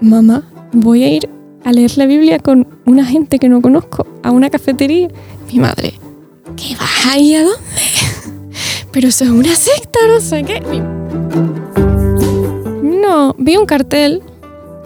[0.00, 1.28] Mamá, voy a ir
[1.64, 5.08] a leer la Biblia con una gente que no conozco a una cafetería.
[5.52, 5.94] Mi madre,
[6.56, 7.58] ¿qué vas ahí a dónde?
[8.92, 10.60] Pero eso es una secta, no sé qué.
[12.82, 14.22] No, vi un cartel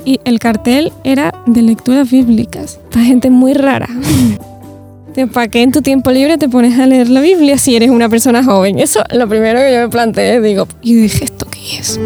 [0.04, 3.88] y el cartel era de lecturas bíblicas para gente muy rara.
[5.32, 8.08] ¿Para qué en tu tiempo libre te pones a leer la Biblia si eres una
[8.08, 8.80] persona joven?
[8.80, 10.40] Eso es lo primero que yo me planteé.
[10.40, 12.00] Digo, y dije, ¿esto qué es?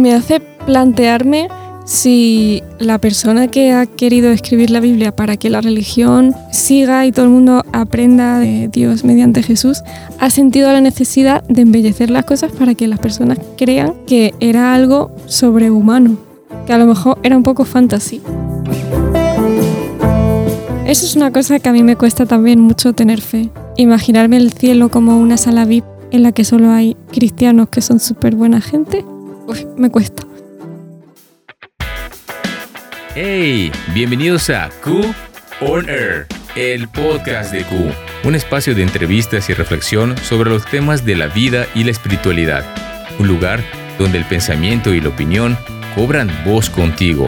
[0.00, 1.48] Me hace plantearme
[1.84, 7.12] si la persona que ha querido escribir la Biblia para que la religión siga y
[7.12, 9.82] todo el mundo aprenda de Dios mediante Jesús,
[10.18, 14.72] ha sentido la necesidad de embellecer las cosas para que las personas crean que era
[14.72, 16.16] algo sobrehumano,
[16.66, 18.20] que a lo mejor era un poco fantasía.
[20.86, 23.50] Eso es una cosa que a mí me cuesta también mucho tener fe.
[23.76, 28.00] Imaginarme el cielo como una sala VIP en la que solo hay cristianos que son
[28.00, 29.04] súper buena gente,
[29.76, 30.22] me cuesta.
[33.14, 33.72] ¡Hey!
[33.92, 35.12] Bienvenidos a Q
[35.60, 37.74] On Air, el podcast de Q,
[38.24, 42.64] un espacio de entrevistas y reflexión sobre los temas de la vida y la espiritualidad.
[43.18, 43.60] Un lugar
[43.98, 45.58] donde el pensamiento y la opinión
[45.94, 47.26] cobran voz contigo.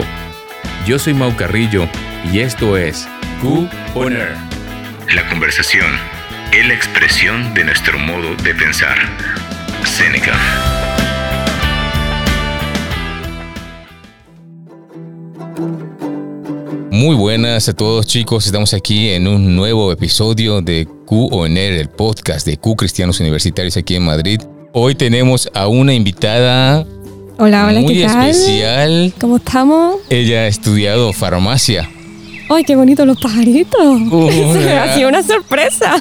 [0.87, 1.87] Yo soy Mau Carrillo
[2.31, 3.07] y esto es
[3.41, 4.35] Q On Air.
[5.13, 5.91] La conversación
[6.53, 8.97] es la expresión de nuestro modo de pensar.
[9.83, 10.33] Seneca.
[16.93, 21.73] Muy buenas a todos chicos, estamos aquí en un nuevo episodio de Q On Air,
[21.73, 24.39] el podcast de Q Cristianos Universitarios aquí en Madrid.
[24.73, 26.85] Hoy tenemos a una invitada
[27.39, 28.29] Hola, hola, muy ¿qué tal?
[28.29, 29.11] especial.
[29.19, 29.95] ¿Cómo estamos?
[30.11, 31.89] Ella ha estudiado farmacia.
[32.47, 33.81] ¡Ay, qué bonitos los pajaritos!
[34.11, 34.83] Hola.
[34.83, 35.95] ha sido una sorpresa.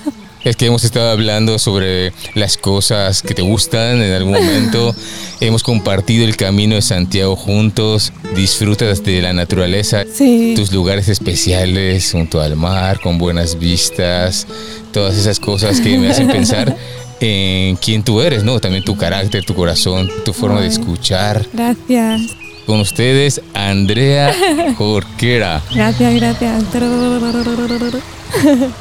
[0.44, 4.94] Es que hemos estado hablando sobre las cosas que te gustan en algún momento.
[5.40, 8.12] hemos compartido el camino de Santiago juntos.
[8.34, 10.54] Disfrutas de la naturaleza, Sí.
[10.56, 14.46] tus lugares especiales junto al mar, con buenas vistas,
[14.92, 16.76] todas esas cosas que me hacen pensar
[17.20, 18.58] en quién tú eres, ¿no?
[18.58, 21.46] También tu carácter, tu corazón, tu forma de escuchar.
[21.52, 22.20] Gracias.
[22.66, 24.32] Con ustedes, Andrea
[24.78, 25.60] Jorquera.
[25.74, 26.64] Gracias, gracias.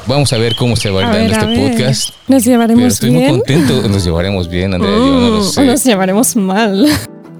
[0.06, 2.10] Vamos a ver cómo se va A ver, a este podcast.
[2.28, 3.30] Nos Pero llevaremos estoy muy bien.
[3.38, 3.88] contento.
[3.88, 4.92] Nos llevaremos bien, Andrea.
[4.94, 5.60] yo no lo Mm, sé.
[5.60, 6.86] o nos llevaremos mal.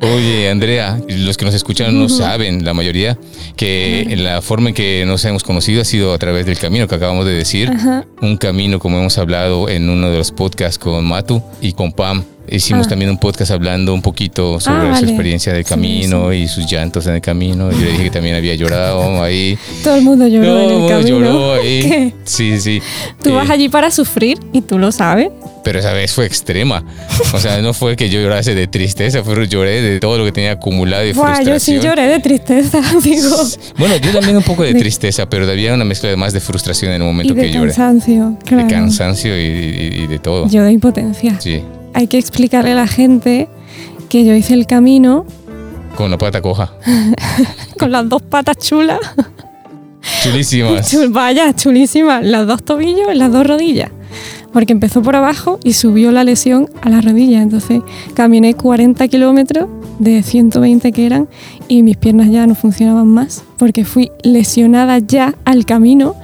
[0.02, 3.16] Oye, Andrea, los que nos escuchan no saben, la mayoría,
[3.56, 6.96] que la forma en que nos hemos conocido ha sido a través del camino que
[6.96, 7.70] acabamos de decir.
[7.70, 8.04] Ajá.
[8.20, 12.24] Un camino, como hemos hablado en uno de los podcasts con Matu y con Pam.
[12.48, 12.90] Hicimos Ah.
[12.90, 15.06] también un podcast hablando un poquito sobre Ah, su vale.
[15.08, 17.70] experiencia del Sí, camino y sus llantos en el camino.
[17.70, 19.56] Yo le dije que también había llorado ahí.
[19.84, 21.08] Todo el mundo lloró en el No, camino.
[21.20, 21.82] lloró ahí.
[21.82, 22.12] ¿Qué?
[22.24, 22.82] Sí, sí.
[23.22, 25.28] Tú Eh, vas allí para sufrir y tú lo sabes.
[25.64, 26.84] pero esa vez fue extrema.
[27.32, 30.32] O sea, no fue que yo llorase de tristeza, pero lloré de todo lo que
[30.32, 31.82] tenía acumulado y Buah, yo sí frustración.
[31.84, 33.36] lloré de tristeza, digo.
[33.78, 36.40] Bueno, yo también un poco de De- tristeza, pero había una mezcla de más de
[36.40, 37.68] frustración en el Y momento de que lloré.
[37.68, 38.64] cansancio, claro.
[38.66, 40.48] De cansancio y, y- y de todo.
[40.48, 41.38] Yo de impotencia.
[41.40, 41.62] Sí,
[41.94, 43.48] Hay que explicarle a la gente
[44.08, 45.24] que yo hice el camino
[45.96, 46.72] con la pata coja.
[47.78, 48.98] con las dos patas chulas.
[50.22, 50.92] Chulísimas.
[50.92, 52.24] Chul- vaya, chulísimas.
[52.24, 53.90] Las dos tobillos las dos rodillas.
[54.52, 57.40] Porque empezó por abajo y subió la lesión a la rodilla.
[57.42, 57.80] Entonces
[58.14, 61.28] caminé 40 kilómetros de 120 que eran
[61.68, 66.14] y mis piernas ya no funcionaban más porque fui lesionada ya al camino.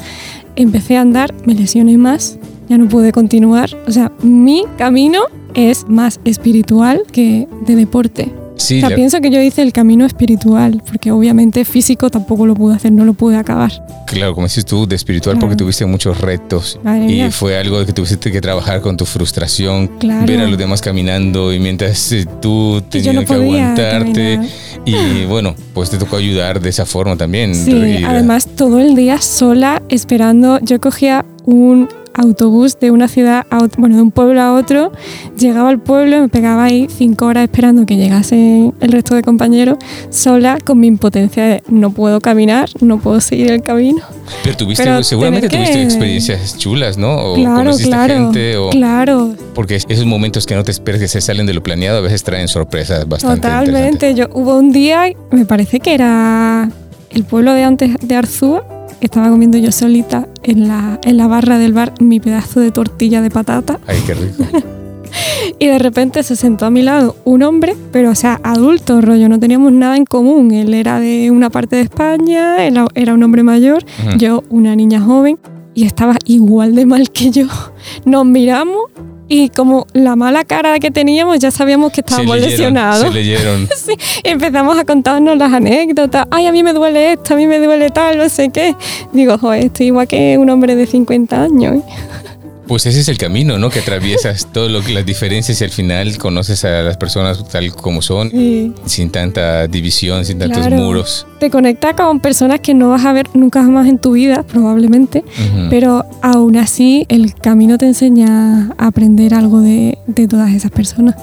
[0.57, 3.71] Empecé a andar, me lesioné más, ya no pude continuar.
[3.87, 5.23] O sea, mi camino
[5.55, 8.33] es más espiritual que de deporte.
[8.57, 12.45] Sí, O sea, la- pienso que yo hice el camino espiritual, porque obviamente físico tampoco
[12.45, 13.71] lo pude hacer, no lo pude acabar.
[14.09, 15.47] claro, como dices tú, de espiritual Claro.
[15.47, 16.81] porque tuviste muchos retos.
[16.83, 17.31] Madre Y mía.
[17.31, 20.27] fue algo que tuviste que trabajar con tu frustración, Claro.
[20.27, 24.35] ver a los demás caminando y mientras eh, tú tenías no que aguantarte.
[24.37, 24.47] caminar.
[24.87, 27.55] Y bueno, pues te tocó ayudar de esa forma también.
[27.55, 30.59] Sí, además todo el día sola esperando.
[30.63, 34.93] Yo cogía un autobús de una ciudad a ot- bueno, de un pueblo a otro,
[35.39, 39.79] llegaba al pueblo, me pegaba ahí cinco horas esperando que llegasen el resto de compañeros,
[40.11, 44.01] sola con mi impotencia de no puedo caminar, no puedo seguir el camino.
[44.45, 47.15] Pero tuviste, Pero seguramente que- tuviste experiencias chulas, ¿no?
[47.17, 51.09] O claro, conociste claro, gente o claro, porque esos momentos que no te esperas que
[51.09, 54.15] se salen de lo planeado a veces traen sorpresas bastante totalmente.
[54.15, 56.69] Yo hubo un día, me parece que era
[57.11, 58.65] el pueblo de antes de Arzúa,
[59.01, 63.23] estaba comiendo yo solita en la, en la barra del bar mi pedazo de tortilla
[63.23, 64.45] de patata Ay, qué rico.
[65.59, 69.29] y de repente se sentó a mi lado un hombre, pero o sea, adulto, rollo,
[69.29, 70.53] no teníamos nada en común.
[70.53, 73.85] Él era de una parte de España, él era un hombre mayor,
[74.19, 75.39] yo una niña joven
[75.75, 77.47] y estaba igual de mal que yo.
[78.05, 78.91] Nos miramos
[79.29, 83.03] y como la mala cara que teníamos, ya sabíamos que estábamos se leyeron, lesionados.
[83.03, 83.69] Se leyeron.
[83.79, 83.95] Sí,
[84.25, 86.27] empezamos a contarnos las anécdotas.
[86.31, 88.75] Ay, a mí me duele esto, a mí me duele tal, no sé qué.
[89.13, 91.77] Digo, joder, estoy igual que un hombre de 50 años.
[91.77, 91.83] ¿eh?
[92.69, 93.71] Pues ese es el camino, ¿no?
[93.71, 97.73] Que atraviesas todo lo que las diferencias y al final conoces a las personas tal
[97.75, 98.73] como son, Sí.
[98.85, 100.77] sin tanta división, sin tantos Claro.
[100.77, 101.27] muros.
[101.41, 105.25] Te conecta con personas que no vas a ver nunca más en tu vida, probablemente.
[105.71, 111.15] Pero aún así, el camino te enseña a aprender algo de, de todas esas personas.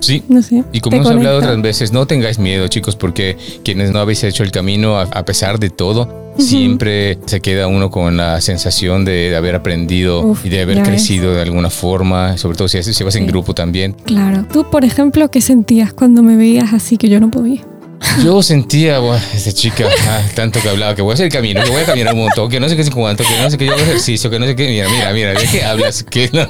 [0.00, 0.22] Sí.
[0.28, 0.64] No sé.
[0.72, 4.42] Y como hemos hablado otras veces, no tengáis miedo, chicos, porque quienes no habéis hecho
[4.42, 9.54] el camino, a, pesar de todo, siempre se queda uno con la sensación de haber
[9.54, 10.88] aprendido Uf, y de haber ves.
[10.88, 13.94] crecido de alguna forma, sobre todo si, si vas en grupo también.
[14.04, 14.44] Claro.
[14.52, 17.62] Tú, por ejemplo, ¿qué sentías cuando me veías así que yo no podía?
[18.24, 21.62] Yo sentía, "Buah, esa chica, ah, tanto que hablaba, que voy a hacer el camino,
[21.62, 23.58] que voy a caminar un montón, que no sé qué sé cuánto, que no sé
[23.58, 24.68] qué yo hago ejercicio, que no sé qué.
[24.68, 26.02] Mira, mira, mira, ¿de qué hablas?
[26.04, 26.46] Que no,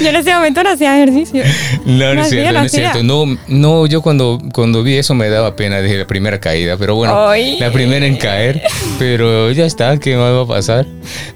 [0.00, 1.42] Yo en ese momento no hacía ejercicio.
[1.84, 3.02] no, no es cierto, no es cierto.
[3.02, 6.94] No, no, yo cuando, cuando vi eso me daba pena desde la primera caída, pero
[6.96, 7.58] bueno, Ay.
[7.58, 8.62] la primera en caer,
[8.98, 10.86] pero ya está, ¿qué más va a pasar?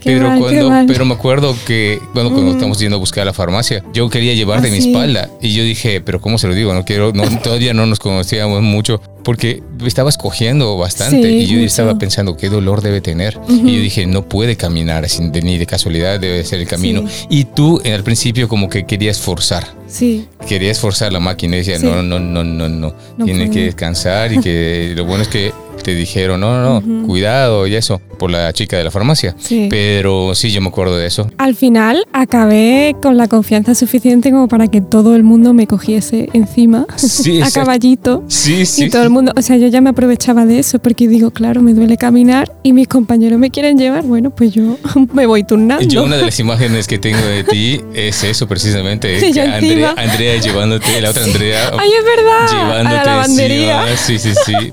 [0.00, 3.26] Qué pero mal, cuando, pero me acuerdo que cuando, cuando estamos yendo a buscar a
[3.26, 4.88] la farmacia, yo quería llevarte Ah, mi sí.
[4.90, 6.72] espalda y yo dije, pero ¿cómo se lo digo?
[6.74, 9.43] No quiero, no, todavía no nos conocíamos mucho porque
[9.86, 11.66] estabas cogiendo bastante Sí, y yo mucho.
[11.66, 13.52] estaba pensando qué dolor debe tener Ujú.
[13.68, 17.04] y yo dije, no puede caminar de- ni de casualidad, debe ser el camino.
[17.08, 17.26] Sí.
[17.30, 20.26] Y tú en el principio como que querías forzar Sí.
[20.48, 21.86] querías forzar la máquina y decía, Sí.
[21.86, 25.52] no, no, no, no, no, No tiene que descansar y que lo bueno es que
[25.82, 27.06] te dijeron, no, no, no, Ujú.
[27.06, 29.34] cuidado y eso, por la chica de la farmacia.
[29.38, 29.66] Sí.
[29.70, 31.30] Pero sí, yo me acuerdo de eso.
[31.38, 36.28] Al final acabé con la confianza suficiente como para que todo el mundo me cogiese
[36.32, 37.60] encima Sí, a exacto.
[37.60, 38.24] caballito.
[38.28, 38.84] Sí, sí.
[38.84, 41.60] Y todo el mundo, o sea, yo ya me aprovechaba de eso porque digo, claro,
[41.62, 44.76] me duele caminar y mis compañeros me quieren llevar, bueno, pues yo
[45.12, 45.84] me voy turnando.
[45.86, 49.42] Yo una de las imágenes que tengo de ti es eso precisamente, Sí, que yo
[49.42, 49.94] Andrea.
[49.96, 52.50] Andrea llevándote, la otra Andrea Ay, es verdad.
[52.64, 53.90] llevándote a la lavandería.
[53.90, 53.96] encima.
[53.96, 54.72] Sí, sí, sí.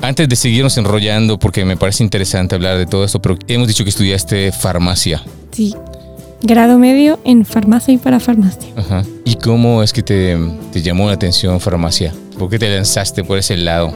[0.00, 3.84] Antes de seguirnos enrollando, porque me parece interesante hablar de todo esto, pero hemos dicho
[3.84, 5.22] que estudiaste farmacia.
[5.50, 5.74] Sí.
[6.40, 8.72] Grado medio en farmacia y para farmacia.
[8.76, 9.02] Ajá.
[9.24, 10.38] ¿Y cómo es que te,
[10.72, 12.14] te llamó la atención farmacia?
[12.38, 13.92] ¿Por qué te lanzaste por ese lado?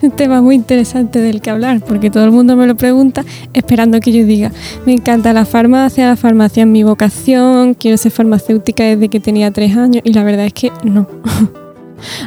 [0.00, 4.00] Un tema muy interesante del que hablar, porque todo el mundo me lo pregunta esperando
[4.00, 4.50] que yo diga,
[4.84, 9.52] me encanta la farmacia, la farmacia es mi vocación, quiero ser farmacéutica desde que tenía
[9.52, 11.06] tres años, y la verdad es que no.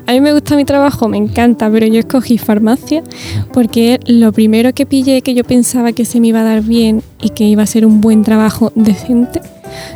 [0.05, 3.03] A mí me gusta mi trabajo, me encanta, pero yo escogí farmacia
[3.53, 7.01] porque lo primero que pillé que yo pensaba que se me iba a dar bien
[7.21, 9.41] y que iba a ser un buen trabajo decente.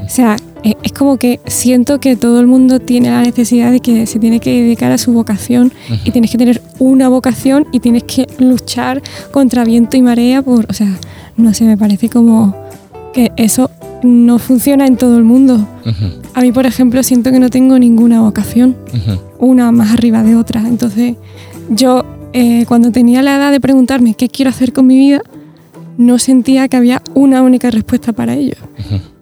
[0.05, 3.79] O sea, e- es como que siento que todo el mundo tiene la necesidad de
[3.79, 5.71] que se tiene que dedicar a su vocación
[6.03, 10.65] y tienes que tener una vocación y tienes que luchar contra viento y marea por,
[10.69, 10.89] o sea,
[11.37, 12.53] no sé, me parece como
[13.13, 13.71] que eso
[14.03, 15.65] no funciona en todo el mundo.
[16.39, 18.77] A mí, por ejemplo, siento que no tengo ninguna vocación
[19.39, 20.61] una más arriba de otra.
[20.61, 21.15] Entonces,
[21.69, 25.21] yo eh, cuando tenía la edad de preguntarme qué quiero hacer con mi vida,
[25.97, 28.55] no sentía que había una única respuesta para ello.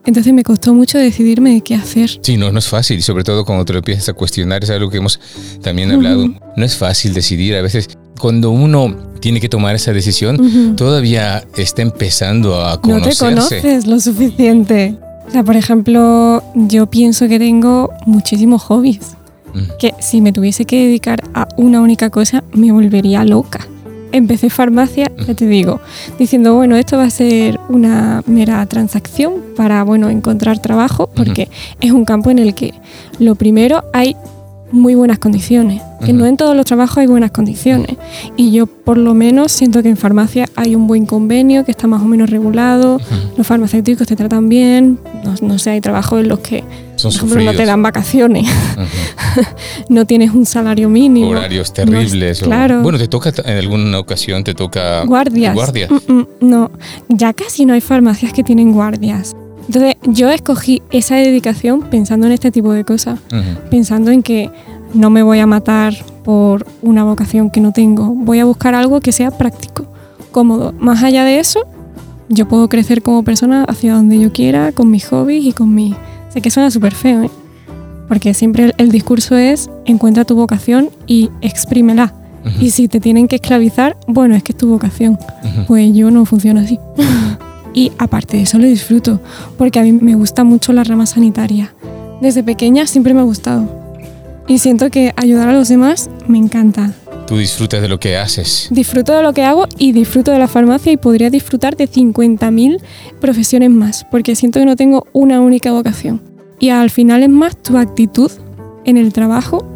[0.06, 2.19] Entonces me costó mucho decidirme de qué hacer.
[2.22, 4.92] Sí, no, no es fácil, sobre todo cuando te lo empiezas a cuestionar, es algo
[4.92, 5.19] que hemos
[5.64, 6.28] también hablado.
[6.56, 11.81] No es fácil decidir, a veces cuando uno tiene que tomar esa decisión, todavía está
[11.81, 13.25] empezando a No te conocerse.
[13.25, 14.96] conoces lo suficiente.
[15.27, 19.18] O sea, por ejemplo, yo pienso que tengo muchísimos hobbies.
[19.53, 19.77] Mm.
[19.79, 23.68] Que si me tuviese que dedicar a una única cosa, me volvería loca.
[24.13, 25.81] Empecé farmacia, ya te digo,
[26.18, 31.49] diciendo, bueno, esto va a ser una mera transacción para, bueno, encontrar trabajo, porque
[31.81, 32.73] es un campo en el que,
[33.19, 34.16] lo primero, hay
[34.71, 37.95] muy buenas condiciones, que no en todos los trabajos hay buenas condiciones.
[38.36, 41.88] Y yo, por lo menos, siento que en farmacia hay un buen convenio, que está
[41.88, 43.00] más o menos regulado,
[43.38, 46.64] los farmacéuticos te tratan bien, no, no sé, hay trabajos en los que,
[46.97, 48.45] Son por ejemplo, no te dan vacaciones,
[49.90, 51.30] no tienes un salario mínimo.
[51.30, 52.42] Horarios No terribles.
[52.42, 52.81] o- claro.
[52.81, 55.04] Bueno, te toca, en alguna ocasión te toca...
[55.06, 55.54] Guardias.
[55.56, 55.90] Guardias.
[55.92, 56.71] Mm, mm, no,
[57.09, 59.36] ya casi no hay farmacias que tienen guardias.
[59.68, 63.19] Entonces yo escogí esa dedicación pensando en este tipo de cosas,
[63.69, 64.50] pensando en que
[64.94, 65.94] no me voy a matar
[66.24, 69.86] por una vocación que no tengo, voy a buscar algo que sea práctico,
[70.31, 70.74] cómodo.
[70.80, 71.62] Más allá de eso,
[72.30, 75.95] yo puedo crecer como persona hacia donde yo quiera, con mis hobbies y con mi...
[76.30, 77.31] Sé que suena súper feo, ¿eh?
[78.07, 82.14] Porque siempre el, el discurso es encuentra tu vocación y exprímela.
[82.62, 85.19] Y si te tienen que esclavizar, bueno, es que es tu vocación.
[85.68, 86.80] Pues yo no funciona así.
[87.78, 89.22] y aparte de eso lo disfruto,
[89.56, 91.76] porque a mí me gusta mucho la rama sanitaria.
[92.22, 93.69] Desde pequeña siempre me ha gustado.
[94.48, 96.92] Y siento que ayudar a los demás me encanta.
[97.28, 98.69] Tú disfrutas de lo que haces.
[98.72, 102.81] Disfruto de lo que hago y disfruto de la farmacia y podría disfrutar de 50.000
[103.22, 106.19] profesiones más, porque siento que no tengo una única vocación.
[106.57, 108.31] Y al final es más tu actitud
[108.86, 109.68] en el trabajo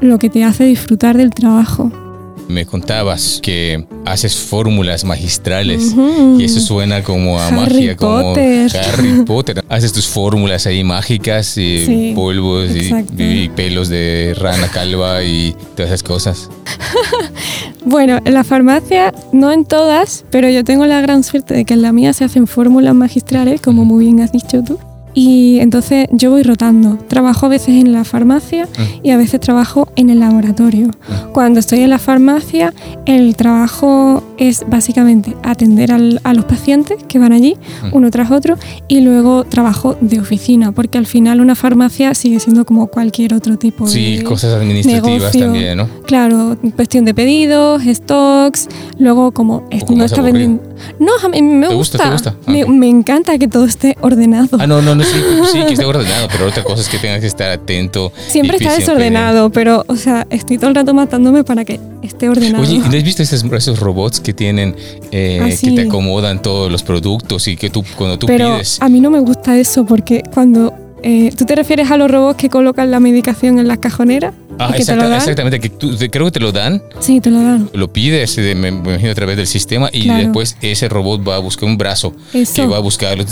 [0.00, 1.92] lo que te hace disfrutar del trabajo.
[2.50, 5.94] Me contabas que haces fórmulas magistrales
[6.38, 8.70] y eso suena como a Harry magia, Potter.
[8.72, 9.64] como Harry Potter.
[9.68, 12.70] Haces tus fórmulas ahí mágicas y Sí, polvos
[13.16, 16.50] y pelos de rana calva y todas esas cosas.
[17.82, 21.72] Bueno, en la farmacia, no en todas, pero yo tengo la gran suerte de que
[21.74, 24.78] en la mía se hacen fórmulas magistrales, como muy bien has dicho tú.
[25.14, 26.96] Y entonces yo voy rotando.
[27.08, 28.68] Trabajo a veces en la farmacia
[29.02, 30.90] y a veces trabajo en el laboratorio.
[31.32, 32.72] Cuando estoy en la farmacia,
[33.06, 37.56] el trabajo es básicamente atender al- a los pacientes que van allí,
[37.92, 38.56] uno tras otro,
[38.88, 43.58] y luego trabajo de oficina, porque al final una farmacia sigue siendo como cualquier otro
[43.58, 45.40] tipo Sí, de cosas administrativas negocio.
[45.40, 45.88] también, ¿no?
[46.06, 49.64] Claro, cuestión de pedidos, stocks, luego como
[49.94, 50.62] no está vendiendo.
[50.98, 51.98] No, a mí me ¿Te gusta.
[51.98, 52.34] gusta, te gusta?
[52.46, 54.56] Ah, Me, encanta que todo esté ordenado.
[54.58, 55.18] Ah, no, no, no, sí,
[55.52, 58.12] sí, que esté ordenado, pero otra cosa es que tengas que estar atento.
[58.28, 62.28] Siempre está siempre- desordenado, pero, o sea, estoy todo el rato matándome para que esté
[62.28, 62.62] ordenado.
[62.62, 64.76] Oye, ¿y ¿no has visto esos, esos robots que tienen,
[65.10, 68.78] eh, Ah, que te acomodan todos los productos y que tú, cuando tú pero pides...
[68.80, 72.36] a mí no me gusta eso porque cuando eh, tú te refieres a los robots
[72.36, 76.26] que colocan la medicación en las cajoneras Ah, que exacta- exactamente, que tú, te- creo
[76.26, 77.70] que te lo dan, sí, te lo dan.
[77.72, 80.22] lo pides, me, me imagino, a través del sistema y Claro.
[80.24, 82.54] después ese robot va a buscar un brazo Eso.
[82.62, 83.24] que va a buscarlo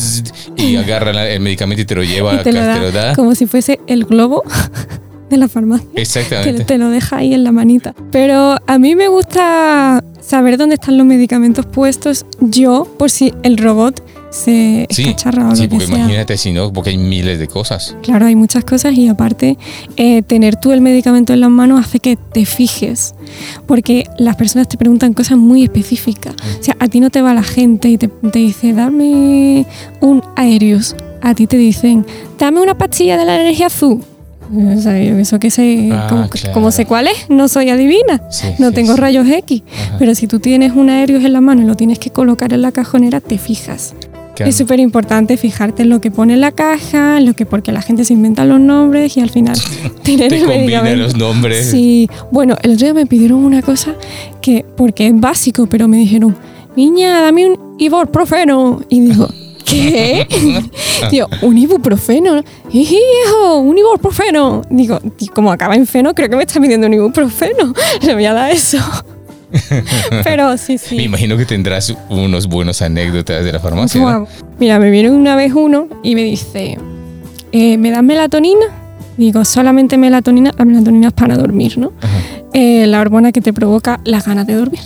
[0.57, 3.15] y agarra el medicamento y te lo lleva, y te lo, da, te lo da.
[3.15, 4.43] como si fuese el globo
[5.29, 5.87] de la farmacia.
[5.95, 6.65] que Exactamente.
[6.65, 7.95] te lo deja ahí en la manita.
[8.11, 13.59] Pero a mí me gusta saber dónde están los medicamentos puestos yo por si el
[13.59, 15.97] robot se Sí, escacharra o sí, lo que porque sea.
[15.99, 17.97] imagínate si no, porque hay miles de cosas.
[18.03, 19.57] Claro, hay muchas cosas y aparte
[19.97, 23.15] eh, tener tú el medicamento en las manos hace que te fijes,
[23.67, 26.35] porque las personas te preguntan cosas muy específicas.
[26.61, 29.67] O sea, a ti no te va la gente y te, te dice, dame
[30.01, 30.95] un Aerius.
[31.21, 32.07] A ti te dicen,
[32.39, 34.03] dame una pastilla de la energía azul.
[34.51, 36.53] O sea, yo eso que sé, Ah, como, claro.
[36.55, 39.01] como sé cuál es, no soy adivina, Sí, no sí, tengo sí.
[39.01, 39.63] rayos X.
[39.71, 39.97] Ajá.
[39.99, 42.63] Pero si tú tienes un Aerius en la mano y lo tienes que colocar en
[42.63, 43.95] la cajonera, te fijas.
[44.39, 44.51] Claro.
[44.51, 47.83] Es súper importante fijarte en lo que pone en la caja, lo que porque la
[47.83, 49.59] gente se inventa los nombres y al final
[50.05, 51.03] tener Te el medicamento.
[51.03, 51.69] los nombres.
[51.69, 53.97] Sí, bueno, el otro día me pidieron una cosa
[54.41, 56.37] que, porque es básico, pero me dijeron,
[56.77, 58.81] niña, dame un ibuprofeno.
[58.89, 59.29] Y digo,
[59.65, 60.25] ¿qué?
[61.11, 62.41] digo, un ibuprofeno.
[62.71, 64.63] Hijo, un ibuprofeno.
[64.71, 65.01] Digo,
[65.35, 67.75] como acaba en feno, creo que me está pidiendo un ibuprofeno.
[68.03, 68.79] Le voy a dar eso.
[70.25, 70.97] pero sí, sí.
[70.97, 74.25] Me imagino que tendrás unos buenos anécdotas de la farmacia.
[74.59, 76.79] Mira, me vino una vez uno y me dice,
[77.53, 78.67] eh, ¿me das melatonina?
[79.17, 80.53] Digo, solamente melatonina.
[80.57, 81.93] La melatonina es para dormir, ¿no?
[82.53, 84.81] Eh, la hormona que te provoca las ganas de dormir.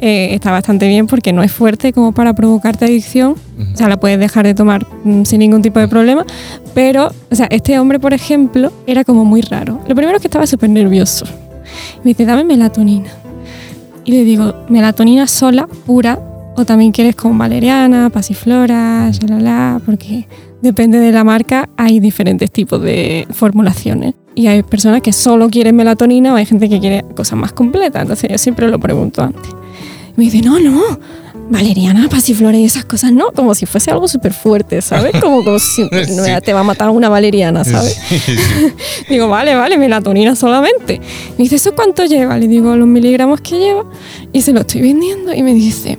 [0.00, 3.34] Eh, está bastante bien porque no es fuerte como para provocarte adicción.
[3.74, 6.24] O sea, la puedes dejar de tomar mm, sin ningún tipo de problema.
[6.74, 9.80] Pero, o sea, este hombre, por ejemplo, era como muy raro.
[9.88, 11.26] Lo primero es que estaba súper nervioso.
[12.04, 13.10] Me dice, dame melatonina.
[14.04, 16.18] Y le digo, melatonina sola, pura,
[16.56, 20.26] o también quieres con valeriana, pasiflora, shalala, porque
[20.60, 24.14] depende de la marca, hay diferentes tipos de formulaciones.
[24.34, 28.02] Y hay personas que solo quieren melatonina o hay gente que quiere cosas más completas.
[28.02, 29.50] Entonces yo siempre lo pregunto antes.
[30.16, 30.82] Me dice, no, no,
[31.52, 35.12] valeriana, pasiflora y esas cosas, no, como si fuese algo súper fuerte, ¿sabes?
[35.20, 35.82] Como, como si
[36.16, 36.30] no, Sí.
[36.44, 37.96] te va a matar una valeriana, ¿sabes?
[38.08, 38.32] Sí, sí.
[39.08, 41.00] Digo, vale, vale, melatonina solamente.
[41.38, 42.36] Me dice, ¿eso cuánto lleva?
[42.38, 43.84] Le digo, los miligramos que lleva.
[44.32, 45.98] Y se lo estoy vendiendo y me dice,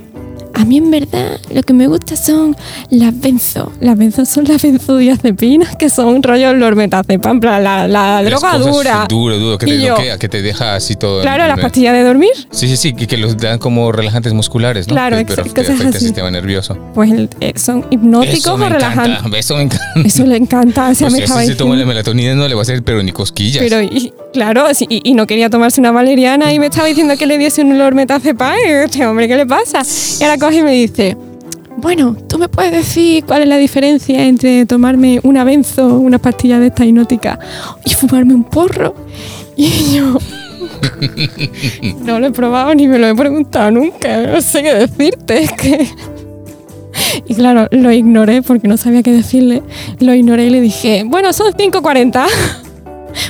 [0.53, 2.55] a mí en verdad lo que me gusta son
[2.89, 3.71] las benzo.
[3.79, 9.05] Las benzo son las benzodiazepinas, que son rollo lormetazepam, la, la Las droga dura.
[9.09, 11.21] Duro, duro, que Y te yo- bloquea, que te deja así todo.
[11.21, 12.31] Claro, en- las pastillas de dormir.
[12.51, 14.93] Sí, sí, sí, que, que los dan como relajantes musculares, ¿no?
[14.93, 16.77] Claro, Que- pero que afecta el sistema nervioso.
[16.93, 19.19] Pues el- eh, son hipnóticos Eso o relajantes.
[19.19, 19.85] encanta, eso me encanta.
[20.05, 20.89] Eso le encanta.
[20.89, 23.11] O sea, me si se toma la melatonina no le va a hacer pero ni
[23.11, 23.63] cosquillas.
[23.63, 27.25] Pero, y, claro, y, y no quería tomarse una valeriana y me estaba diciendo que
[27.25, 28.55] le diese un lormetazepam.
[28.65, 29.81] Y yo, Este hombre, ¿qué le pasa?
[30.19, 31.15] Y ahora coge y me dice,
[31.77, 36.59] bueno, ¿tú me puedes decir cuál es la diferencia entre tomarme una benzo, una pastilla
[36.59, 37.39] de esta hipnótica,
[37.85, 38.95] y fumarme un porro?
[39.55, 40.17] Y yo...
[42.03, 45.51] No lo he probado ni me lo he preguntado nunca, no sé qué decirte, es
[45.53, 45.87] que...
[47.27, 49.63] Y claro, lo ignoré porque no sabía qué decirle.
[49.99, 52.25] Lo ignoré y le dije, bueno, son 5.40.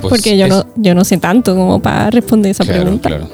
[0.02, 3.10] Pues Porque yo es- no, yo no sé tanto como para responder esa Claro, pregunta.
[3.10, 3.28] claro.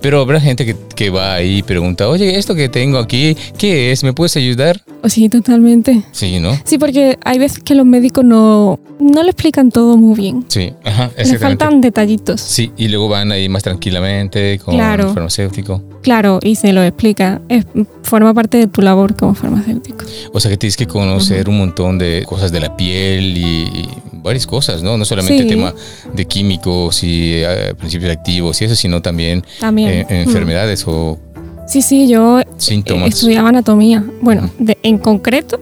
[0.00, 3.90] Pero habrá gente que, que va ahí y pregunta, oye, esto que tengo aquí, ¿qué
[3.90, 4.04] es?
[4.04, 4.80] ¿Me puedes ayudar?
[5.02, 6.02] Oh, Sí, totalmente.
[6.12, 6.52] Sí, ¿no?
[6.64, 10.44] Sí, porque hay veces que los médicos no, no le explican todo muy bien.
[10.48, 11.38] Sí, ajá, Le exactamente.
[11.64, 12.40] faltan detallitos.
[12.40, 15.08] Sí, y luego van ahí más tranquilamente con Claro.
[15.08, 15.82] el farmacéutico.
[16.02, 17.40] Claro, y se lo explica.
[17.48, 17.66] Es,
[18.02, 20.04] forma parte de tu labor como farmacéutico.
[20.32, 23.88] O sea que tienes que conocer un montón de cosas de la piel y, y
[24.12, 24.96] varias cosas, ¿no?
[24.96, 25.48] No solamente Sí.
[25.48, 25.74] tema
[26.14, 29.88] de químicos y eh, principios activos y eso, sino también, También.
[29.90, 31.18] eh, enfermedades o
[31.66, 33.08] Sí, sí, yo síntomas.
[33.10, 34.02] estudiaba anatomía.
[34.22, 35.60] Bueno, de- en concreto,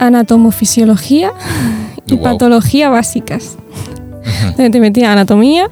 [0.00, 1.32] anatomofisiología
[2.06, 2.22] y Wow.
[2.22, 3.56] patología básicas.
[4.42, 5.70] Entonces te metía anatomía,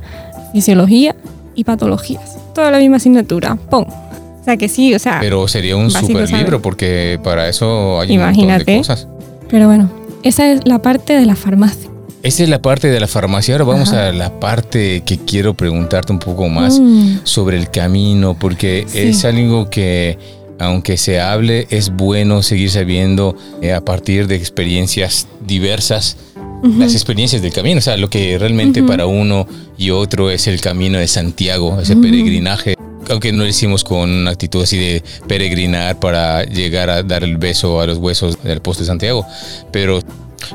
[0.52, 1.16] fisiología
[1.54, 2.36] y patologías.
[2.56, 3.54] Toda la misma asignatura.
[3.70, 3.84] ¡Pum!
[3.84, 5.18] O sea que sí, o sea.
[5.20, 8.78] Pero, Pero sería un super libro porque para eso hay un montón de Imagínate.
[8.78, 9.06] cosas.
[9.50, 9.90] bueno,
[10.22, 11.90] esa es la parte de la farmacia.
[12.22, 13.54] Esa es la parte de la farmacia.
[13.54, 14.08] Ahora vamos Ajá.
[14.08, 18.98] a la parte que quiero preguntarte un poco más Mm, sobre el camino, porque Sí.
[19.00, 20.18] es algo que,
[20.58, 26.16] aunque se hable, es bueno seguir sabiendo eh, a partir de experiencias diversas,
[26.62, 29.46] las experiencias del camino, o sea, lo que realmente para uno
[29.78, 32.74] y otro es el camino de Santiago, ese peregrinaje.
[33.08, 37.36] Aunque no lo hicimos con una actitud así de peregrinar para llegar a dar el
[37.36, 39.24] beso a los huesos del apóstol Santiago,
[39.70, 40.00] pero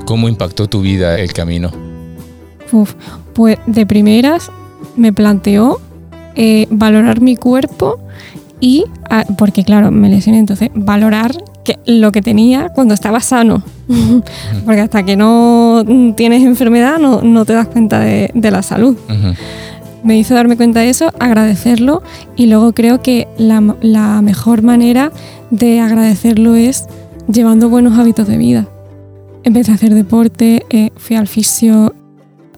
[0.05, 1.71] ¿cómo impactó tu vida el camino?
[2.73, 2.93] Uf,
[3.33, 4.51] pues de primeras
[4.97, 5.79] me planteó
[6.35, 7.99] eh, valorar mi cuerpo
[8.59, 13.63] y, ah, porque claro, me lesioné, entonces valorar que, lo que tenía cuando estaba sano.
[14.65, 15.83] porque hasta que no
[16.15, 18.95] tienes enfermedad no, no te das cuenta de, de la salud.
[20.03, 22.01] Me hizo darme cuenta de eso, agradecerlo
[22.35, 25.11] y luego creo que la, la mejor manera
[25.51, 26.87] de agradecerlo es
[27.31, 28.67] llevando buenos hábitos de vida.
[29.43, 31.93] Empecé a hacer deporte, eh, fui al fisio.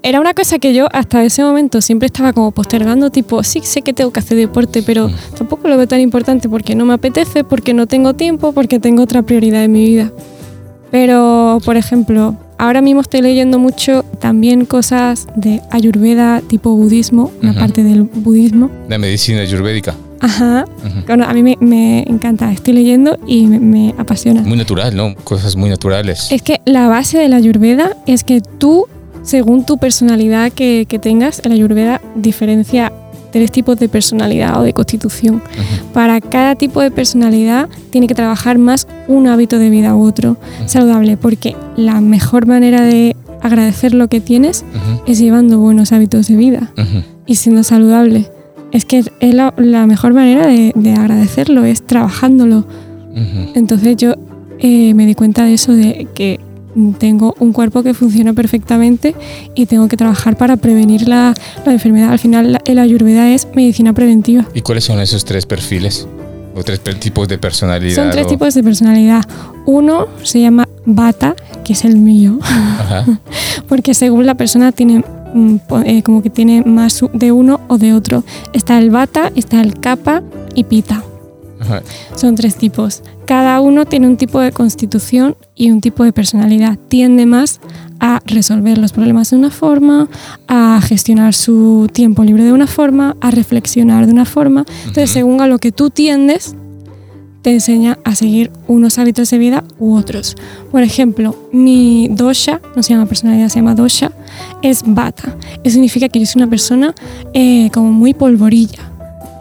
[0.06, 3.82] Era una cosa que yo hasta ese momento siempre estaba como postergando, tipo, sí, sé
[3.82, 7.46] que tengo que hacer deporte, pero tampoco lo veo tan importante porque no me apetece,
[7.46, 10.12] porque no tengo tiempo, porque tengo otra prioridad en mi vida.
[10.92, 17.52] Pero, por ejemplo, ahora mismo estoy leyendo mucho también cosas de ayurveda tipo budismo, una
[17.52, 17.60] Ujú.
[17.62, 18.70] parte del budismo.
[18.90, 19.96] La medicina ayurvédica.
[20.20, 21.06] Ajá, Ujú.
[21.08, 24.42] bueno, a mí me, me encanta, estoy leyendo y me, me apasiona.
[24.42, 25.16] Muy natural, ¿no?
[25.24, 26.30] Cosas muy naturales.
[26.30, 28.86] Es que la base de la ayurveda es que tú,
[29.24, 32.94] según tu personalidad que, que tengas, la ayurveda diferencia
[33.34, 35.42] tres tipos de personalidad o de constitución.
[35.92, 40.38] Para cada tipo de personalidad tiene que trabajar más un hábito de vida u otro
[40.68, 44.64] saludable, porque la mejor manera de agradecer lo que tienes
[45.08, 46.72] es llevando buenos hábitos de vida
[47.26, 48.30] y siendo saludable.
[48.72, 52.66] Es que es la, la mejor manera de, de agradecerlo, es trabajándolo.
[53.56, 54.14] Entonces yo
[54.60, 56.40] eh, me di cuenta de eso, de que
[56.98, 59.16] tengo un cuerpo que funciona perfectamente
[59.56, 61.34] y tengo que trabajar para prevenir la,
[61.66, 62.12] la enfermedad.
[62.12, 64.46] Al final la, la ayurveda es medicina preventiva.
[64.54, 66.08] ¿Y cuáles son esos tres perfiles?
[66.56, 67.96] ¿O tres tipos de personalidad?
[67.96, 69.24] Son tres o- tipos de personalidad.
[69.66, 73.06] Uno se llama Bata, que es el mío, Ajá.
[73.68, 75.56] porque según la persona tiene mm,
[75.86, 78.24] eh, como que tiene más de uno o de otro.
[78.54, 80.22] Está el Bata, está el Kappa
[80.54, 81.04] y Pita.
[82.16, 83.02] Son tres tipos.
[83.26, 86.78] Cada uno tiene un tipo de constitución y un tipo de personalidad.
[86.90, 87.60] Tiende más
[88.00, 90.10] a resolver los problemas de una forma,
[90.48, 94.66] a gestionar su tiempo libre de una forma, a reflexionar de una forma.
[94.82, 96.56] Entonces, según a lo que tú tiendes,
[97.44, 100.36] te enseña a seguir unos hábitos de vida u otros.
[100.72, 104.12] Por ejemplo, mi dosha, no se llama personalidad, se llama dosha,
[104.62, 105.36] es bata.
[105.64, 106.96] Eso significa que yo soy una persona
[107.34, 108.93] eh, como muy polvorilla.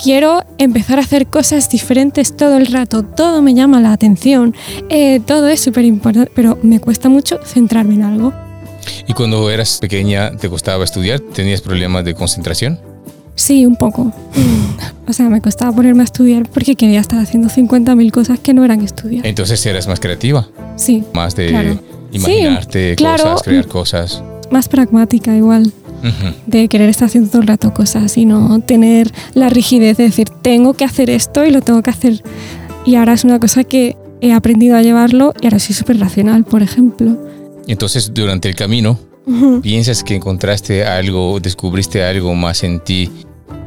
[0.03, 4.55] Quiero empezar a hacer cosas diferentes todo el rato, todo me llama la atención,
[4.89, 8.33] eh, todo es súper importante, pero me cuesta mucho centrarme en algo.
[9.07, 11.21] ¿Y cuando eras pequeña te costaba estudiar?
[11.21, 12.81] ¿Tenías problemas de concentración?
[13.35, 14.13] Sí, un poco.
[15.05, 18.65] O sea, me costaba ponerme a estudiar porque quería estar haciendo 50.000 cosas que no
[18.65, 19.27] eran estudiar.
[19.27, 21.79] Entonces eras más creativa, Sí, más de Claro.
[22.13, 23.25] imaginarte Sí, claro.
[23.25, 24.23] cosas, crear cosas.
[24.51, 25.71] más pragmática igual.
[26.47, 30.29] De querer estar haciendo todo el rato cosas y no tener la rigidez de decir
[30.43, 32.23] tengo que hacer esto y lo tengo que hacer.
[32.85, 36.45] Y ahora es una cosa que he aprendido a llevarlo y ahora soy súper racional,
[36.45, 37.17] por ejemplo.
[37.67, 38.99] Entonces durante el camino.
[39.63, 43.11] ¿piensas que encontraste algo, descubriste algo más en ti?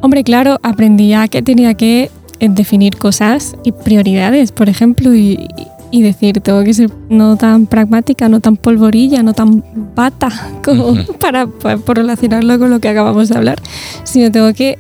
[0.02, 5.48] Hombre, claro, aprendí a que tenía que eh, definir cosas y prioridades, por ejemplo, y,
[5.92, 9.64] y decir, tengo que ser no tan pragmática, no tan polvorilla, no tan
[9.96, 10.30] bata,
[10.64, 13.60] como para, para- por relacionarlo con lo que acabamos de hablar,
[14.04, 14.78] sino tengo que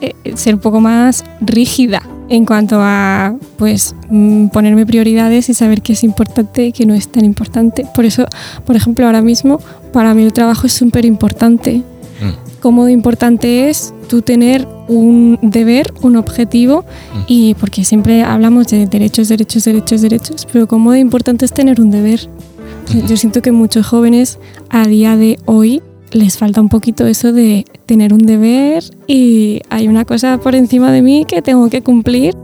[0.00, 5.80] eh, ser un poco más rígida en cuanto a pues mm, ponerme prioridades y saber
[5.80, 7.86] qué es importante y qué no es tan importante.
[7.94, 8.26] Por eso,
[8.64, 9.60] por ejemplo, ahora mismo
[9.92, 11.82] para mí el trabajo es súper importante.
[12.66, 17.18] Cómo de importante es tú tener un deber, un objetivo, Mm.
[17.28, 21.80] y porque siempre hablamos de derechos, derechos, derechos, derechos, pero cómo de importante es tener
[21.80, 22.28] un deber.
[23.06, 27.66] Yo siento que muchos jóvenes a día de hoy les falta un poquito eso de
[27.86, 32.34] tener un deber y hay una cosa por encima de mí que tengo que cumplir.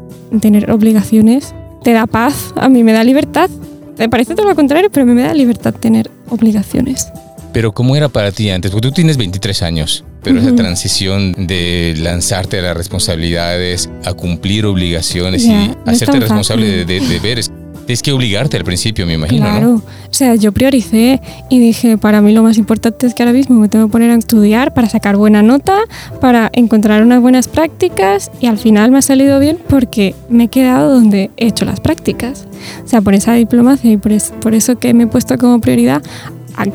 [0.40, 3.50] Tener obligaciones te da paz, a mí me da libertad.
[3.96, 7.08] Te parece todo lo contrario, pero a mí me da libertad tener obligaciones.
[7.52, 8.70] Pero ¿cómo era para ti antes?
[8.70, 14.64] Porque tú tienes 23 años, pero esa transición de lanzarte a las responsabilidades, a cumplir
[14.66, 17.50] obligaciones Ya, y es hacerte responsable de, de deberes,
[17.86, 19.74] tienes que obligarte al principio, me imagino, Claro, ¿no?
[19.74, 19.82] o
[20.14, 23.68] sea, yo prioricé y dije, para mí lo más importante es que ahora mismo me
[23.68, 25.76] tengo que poner a estudiar para sacar buena nota,
[26.20, 30.48] para encontrar unas buenas prácticas y al final me ha salido bien porque me he
[30.48, 32.46] quedado donde he hecho las prácticas.
[32.84, 35.60] O sea, por esa diplomacia y por, es- por eso que me he puesto como
[35.60, 36.02] prioridad,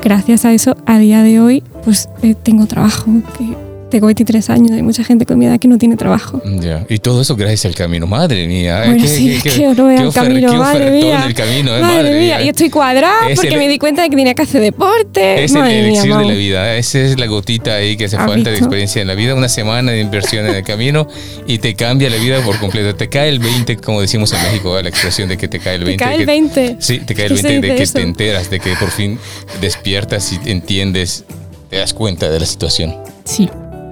[0.00, 4.72] gracias a eso, a día de hoy, pues eh, tengo trabajo, que tengo 23 años,
[4.72, 6.42] hay mucha gente con mi edad que no tiene trabajo.
[6.60, 6.84] Ya.
[6.88, 8.06] Y todo eso gracias al camino.
[8.06, 8.82] Madre mía.
[8.86, 11.24] Bueno, sí, es que no veo el camino, qué madre mía.
[11.26, 14.10] el camino, eh, Madre, mía, y estoy cuadrada Es porque el- me di cuenta de
[14.10, 15.44] que tenía que hacer deporte.
[15.44, 16.26] Es el Madre mía, elixir de vamos.
[16.32, 16.76] la vida.
[16.76, 19.34] Esa es la gotita ahí que hace ¿Has falta de experiencia en la vida.
[19.34, 21.06] Una semana de inversión en el camino
[21.46, 22.94] y te cambia la vida por completo.
[22.94, 24.82] Te cae el 20, como decimos en México, ¿eh?
[24.82, 26.04] la expresión de que te cae el Te 20.
[26.04, 26.76] cae que- el 20.
[26.80, 27.92] Sí, te cae el ¿Qué se 20 de que eso?
[27.94, 29.18] te enteras, de que por fin
[29.60, 31.24] despiertas y entiendes,
[31.70, 32.94] te das cuenta de la situación.
[33.24, 33.48] Sí.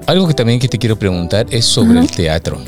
[0.07, 2.59] Algo que también que te quiero preguntar es sobre el teatro.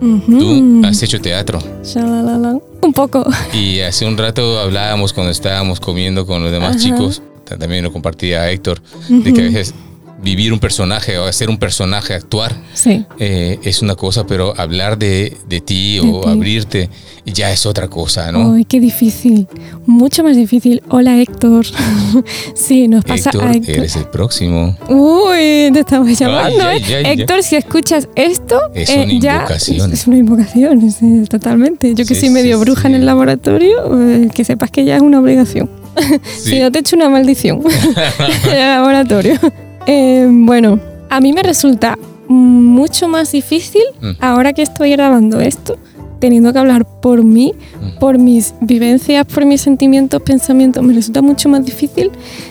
[0.00, 0.38] Ujú.
[0.38, 2.58] Tú has hecho teatro Shalalala.
[2.80, 3.24] Un poco.
[3.54, 6.78] y hace un rato hablábamos cuando estábamos comiendo con los demás Ajá.
[6.84, 9.74] chicos, ta- también lo compartía Héctor, de que a veces
[10.22, 13.04] vivir un personaje o hacer un personaje, actuar, Sí.
[13.18, 16.28] eh, es una cosa, pero hablar de, de ti o De ti.
[16.30, 16.90] abrirte
[17.26, 18.54] ya es otra cosa, ¿no?
[18.54, 19.46] Ay, qué difícil.
[19.86, 20.82] Mucho más difícil.
[20.88, 21.66] Hola, Héctor.
[22.54, 23.76] sí, nos pasa Héctor, a Héctor.
[23.78, 24.76] eres el próximo.
[24.88, 26.62] Uy, te estamos llamando.
[26.64, 26.84] ay, ¿eh?
[26.86, 27.20] ay, ay.
[27.20, 29.92] Héctor, si escuchas esto, Es eh, una ya invocación.
[29.92, 31.90] es una invocación, sí, totalmente.
[31.94, 33.76] Yo que Sí, soy medio bruja en el laboratorio,
[34.08, 35.68] eh, que sepas que ya es una obligación.
[36.42, 37.60] Si no te echo una maldición
[38.46, 39.38] en el laboratorio.
[39.86, 40.78] Eh, bueno,
[41.10, 44.10] a mí me resulta mucho más difícil Mm.
[44.20, 45.76] ahora que estoy grabando esto,
[46.20, 47.98] teniendo que hablar por mí, Mm.
[47.98, 52.10] por mis vivencias, por mis sentimientos, pensamientos, me resulta mucho más difícil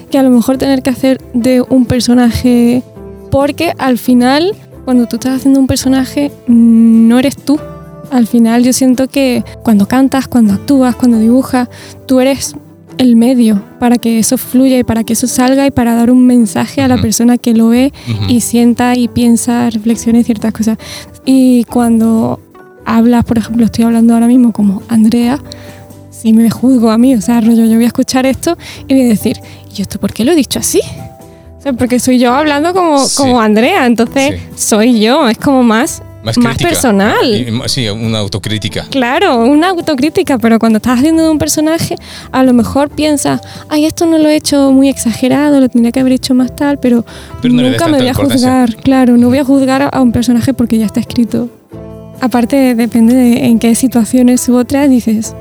[0.10, 2.84] que a lo mejor tener que hacer de un personaje,
[3.32, 4.54] porque al final,
[4.86, 7.58] cuando tú estás haciendo un personaje, no eres tú.
[8.12, 11.70] Al final yo siento que cuando cantas, cuando actúas, cuando dibujas,
[12.08, 12.56] tú eres
[13.02, 16.26] el medio para que eso fluya y para que eso salga y para dar un
[16.26, 17.92] mensaje a la persona que lo ve
[18.30, 20.78] y sienta y piensa, reflexione ciertas cosas.
[21.26, 22.40] Y cuando
[22.86, 25.40] hablas, por ejemplo, estoy hablando ahora mismo como Andrea,
[26.10, 29.06] si me juzgo a mí, o sea, rollo, yo voy a escuchar esto y voy
[29.06, 29.38] a decir,
[29.76, 30.82] ¿y esto por qué lo he dicho así?
[31.58, 33.18] O sea, porque soy yo hablando como, Sí.
[33.18, 34.68] como Andrea, entonces Sí.
[34.68, 37.16] soy yo, es como más, Más, personal.
[37.68, 38.86] Sí, una autocrítica.
[38.90, 41.96] Claro, una autocrítica, pero cuando estás haciendo de un personaje,
[42.32, 46.00] a lo mejor piensas, ay, esto no lo he hecho muy exagerado, lo tendría que
[46.00, 47.06] haber hecho más tal, pero,
[47.44, 48.76] no nunca me voy a juzgar.
[48.78, 51.50] Claro, no voy a juzgar a- a un personaje porque ya está escrito.
[52.20, 55.34] Aparte, depende de en qué situaciones u otras dices.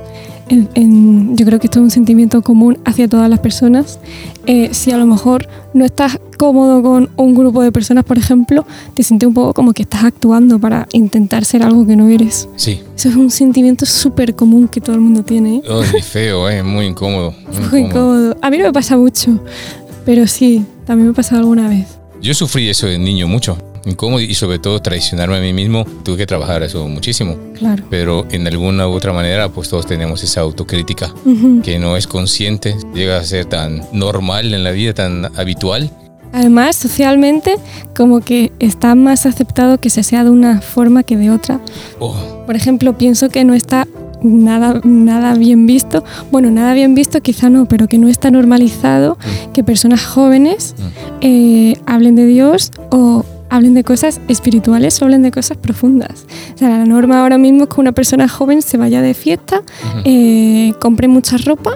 [0.51, 3.99] En- en- yo creo que esto es un sentimiento común hacia todas las personas.
[4.47, 8.67] Eh, si a lo mejor no estás cómodo con un grupo de personas, por ejemplo,
[8.95, 12.49] te sientes un poco como que estás actuando para intentar ser algo que no eres.
[12.57, 12.81] Sí.
[12.97, 15.57] Eso es un sentimiento súper común que todo el mundo tiene.
[15.59, 15.63] ¿eh?
[15.71, 17.33] Oh, es feo, eh, muy incómodo.
[17.33, 17.87] muy Muy incómodo.
[18.19, 18.37] incómodo.
[18.43, 19.39] A mí no me pasa mucho,
[20.05, 21.87] pero sí, también me ha pasado alguna vez.
[22.23, 23.57] Yo sufrí eso de niño mucho,
[23.87, 25.87] incómodo y sobre todo traicionarme a mí mismo.
[26.05, 27.37] Tuve que trabajar eso muchísimo.
[27.55, 27.83] Claro.
[27.89, 31.15] Pero en alguna u otra manera, pues todos tenemos esa autocrítica
[31.63, 35.91] que no es consciente, llega a ser tan normal en la vida, tan habitual.
[36.33, 37.57] Además, socialmente,
[37.97, 41.61] como que está más aceptado que se sea de una forma que de otra.
[41.99, 42.15] Oh,
[42.47, 43.89] Por ejemplo, pienso que no está
[44.23, 46.05] nada, nada bien visto.
[46.31, 49.17] Bueno, nada bien visto quizá no, pero que no está normalizado
[49.53, 50.83] que personas jóvenes Mm.
[51.23, 56.25] eh, hablen de Dios o hablen de cosas espirituales o hablen de cosas profundas.
[56.55, 59.63] O sea, la norma ahora mismo es que una persona joven se vaya de fiesta,
[60.05, 61.73] eh, compre mucha ropa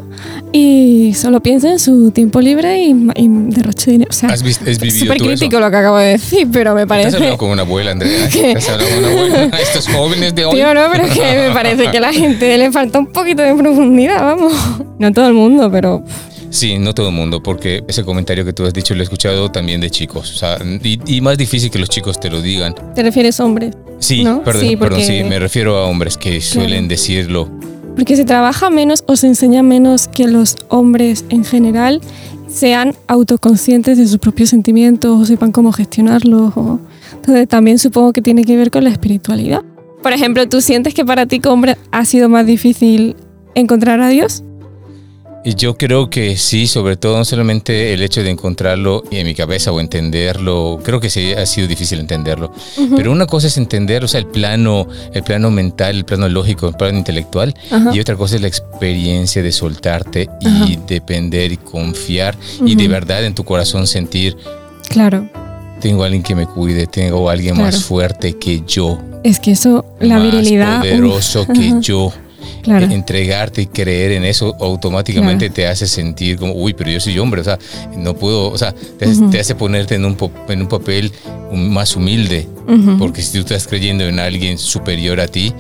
[0.53, 4.11] y solo piense en su tiempo libre y, y derroche dinero.
[4.11, 5.27] O sea, ¿Has, vis- has es súper eso?
[5.27, 7.17] crítico lo que acabo de decir, pero me Estás parece...
[7.17, 8.29] hablando como una abuela, Andrea.
[8.33, 8.53] ¿Qué?
[8.53, 9.59] Estás hablando como una abuela.
[9.63, 10.55] Estos jóvenes de hoy.
[10.55, 13.43] Tío, no, pero es que me parece que a la gente le falta un poquito
[13.43, 14.53] de profundidad, vamos.
[14.99, 16.05] No todo el mundo, pero
[16.55, 19.51] Sí, no todo el mundo, porque ese comentario que tú has dicho lo he escuchado
[19.51, 20.33] también de chicos.
[20.33, 22.75] O sea, y, y más difícil que los chicos te lo digan.
[22.95, 23.73] te refieres hombre.
[23.99, 24.43] Sí, ¿No?
[24.45, 27.49] perdón, Sí, perdón, porque- sí, me refiero a hombres que suelen decirlo.
[27.97, 32.01] Porque se trabaja menos o se enseña menos que los hombres en general
[32.49, 36.53] sean autoconscientes de sus propios sentimientos o sepan cómo gestionarlos.
[36.57, 36.79] o-
[37.17, 39.63] Entonces también supongo que tiene que ver con la espiritualidad.
[40.05, 43.17] Por ejemplo, ¿tú sientes que para ti como hombre ha sido más difícil
[43.57, 44.45] encontrar a Dios?
[45.47, 49.35] Y yo creo que sí, sobre todo no solamente el hecho de encontrarlo en mi
[49.35, 52.51] cabeza o entenderlo, creo que sí ha sido difícil entenderlo.
[52.97, 56.67] Pero una cosa es entender, o sea, el plano, el plano mental, el plano lógico,
[56.69, 57.55] el plano intelectual,
[57.93, 63.23] y otra cosa es la experiencia de soltarte y depender y confiar y de verdad
[63.25, 64.37] en tu corazón sentir
[64.89, 65.29] Claro.
[65.81, 67.71] tengo alguien que me cuide, tengo alguien Claro.
[67.71, 70.79] más fuerte que yo, Es que eso, la más virilidad.
[70.81, 72.13] poderoso que yo.
[72.63, 72.87] Claro.
[72.87, 77.19] Eh, entregarte y creer en eso automáticamente te hace sentir como, uy, pero yo soy
[77.19, 77.59] hombre, o sea,
[77.97, 79.31] no puedo, o sea, te, hace- Ujú.
[79.31, 80.17] te hace ponerte en un,
[80.49, 81.13] en un papel
[81.53, 82.47] más humilde,
[82.99, 85.53] porque si tú estás creyendo en alguien superior a ti,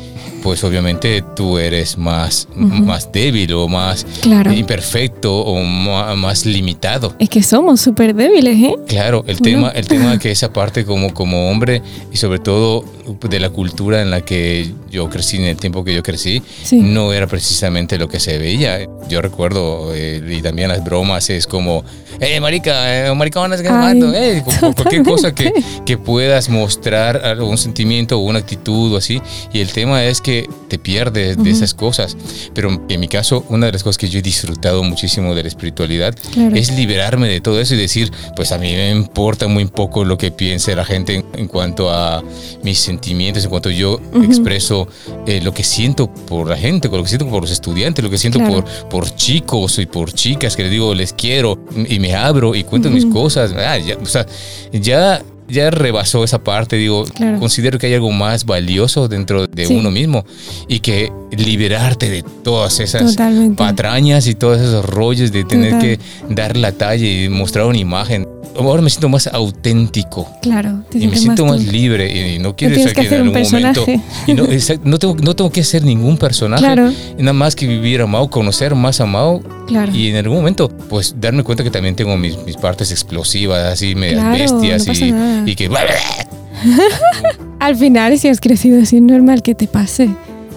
[0.44, 2.66] pues obviamente tú eres más, Ujú.
[2.66, 4.52] más débil o más Claro.
[4.52, 7.14] imperfecto o más limitado.
[7.18, 8.74] Es que somos súper débiles, ¿eh?
[8.86, 11.80] Claro, el tema, el tema que esa parte como, como hombre
[12.12, 12.84] y sobre todo
[13.28, 16.76] de la cultura en la que yo crecí, en el tiempo que yo crecí, Sí.
[16.76, 18.86] no era precisamente lo que se veía.
[19.08, 21.84] Yo recuerdo, eh, y también las bromas, es como,
[22.20, 25.52] eh, marica, eh, mato", eh, cu- cu- cualquier cosa que,
[25.86, 29.20] que puedas mostrar algún sentimiento o una actitud o así.
[29.52, 30.33] Y el tema es que
[30.68, 31.50] te pierdes de Ujú.
[31.50, 32.16] esas cosas.
[32.54, 35.48] Pero en mi caso, una de las cosas que yo he disfrutado muchísimo de la
[35.48, 36.54] espiritualidad Claro.
[36.56, 40.16] es liberarme de todo eso y decir, pues a mí me importa muy poco lo
[40.18, 42.22] que piense la gente en, en cuanto a
[42.62, 44.24] mis sentimientos, en cuanto yo Ujú.
[44.24, 44.88] expreso
[45.26, 48.18] eh, lo que siento por la gente, lo que siento por los estudiantes, lo que
[48.18, 48.64] siento Claro.
[48.64, 52.64] por, por chicos y por chicas que les digo, les quiero y me abro y
[52.64, 53.12] cuento mis Ujú.
[53.14, 53.52] cosas.
[53.56, 54.26] Ah, ya, o sea,
[54.72, 55.22] ya...
[55.48, 57.38] Ya rebasó esa parte, digo, Claro.
[57.38, 59.74] considero que hay algo más valioso dentro de Sí.
[59.74, 60.24] uno mismo
[60.68, 63.56] y que liberarte de todas esas Totalmente.
[63.62, 65.80] patrañas y todos esos rollos de tener Total.
[65.82, 65.98] que
[66.34, 68.26] dar la talla y mostrar una imagen.
[68.56, 70.84] Ahora me siento más auténtico Claro.
[70.92, 71.72] y me siento más, tú.
[71.72, 74.00] libre y no quiero tienes ser que que en algún momento personaje.
[74.28, 76.92] y no, exact- no tengo no tengo que ser ningún personaje Claro.
[77.18, 79.92] nada más que vivir amado conocer más amado Claro.
[79.92, 83.96] y en algún momento pues darme cuenta que también tengo mis, mis partes explosivas así
[83.96, 85.33] medias Claro, bestias no y, nada.
[85.46, 85.68] Y que
[87.60, 90.08] Al final, si has crecido así, es normal que te pase.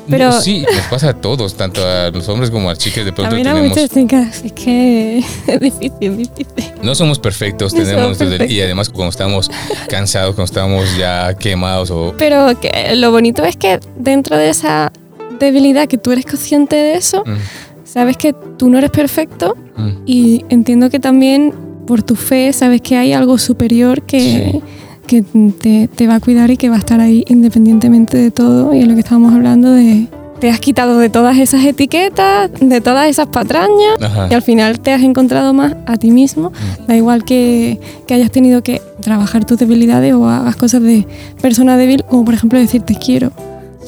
[0.09, 3.03] Pero No, sí nos pasa a todos tanto a los hombres como a las chicas
[3.03, 4.41] de pronto también a tenemos muchas chicas.
[4.45, 6.45] Es que es difícil, es difícil.
[6.81, 8.63] No somos perfectos, No somos tenemos desde- y perfectos.
[8.65, 9.51] además cuando estamos
[9.89, 14.93] cansados, cuando estamos ya quemados o Pero que lo bonito es que dentro de esa
[15.39, 17.35] debilidad que tú eres consciente de eso, Mm,
[17.83, 21.53] sabes que tú no eres perfecto mm, y entiendo que también
[21.87, 24.61] por tu fe sabes que hay algo superior que, Sí.
[25.07, 25.23] que
[25.59, 28.79] te, te va a cuidar y que va a estar ahí independientemente de todo y
[28.81, 30.05] es lo que estábamos hablando de
[30.39, 34.79] te has quitado de todas esas etiquetas, de todas esas patrañas ajá, y al final
[34.79, 36.51] te has encontrado más a ti mismo.
[36.51, 36.85] Mm.
[36.87, 41.07] Da igual que, que hayas tenido que trabajar tus debilidades o hagas cosas de
[41.41, 43.31] persona débil, como por ejemplo decir te quiero.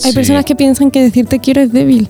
[0.04, 2.10] Hay sí, personas que piensan que decir te quiero es débil.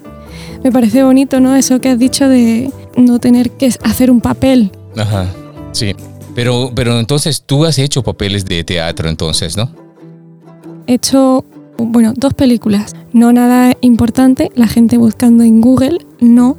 [0.64, 1.54] Me parece bonito, ¿no?
[1.58, 4.72] Eso que has dicho de no tener que hacer un papel.
[4.96, 5.26] ajá,
[5.72, 5.96] sí.
[6.36, 9.70] Pero, pero entonces tú has hecho papeles de teatro entonces, ¿no?
[10.88, 11.44] He hecho,
[11.78, 12.96] bueno, dos películas.
[13.14, 16.58] No nada importante, la gente buscando en Google, no.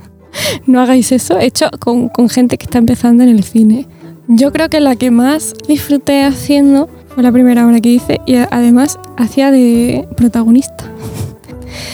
[0.66, 1.38] no hagáis eso.
[1.38, 3.86] He hecho con, con gente que está empezando en el cine.
[4.28, 8.34] Yo creo que la que más disfruté haciendo fue la primera obra que hice y
[8.34, 10.84] además hacía de protagonista.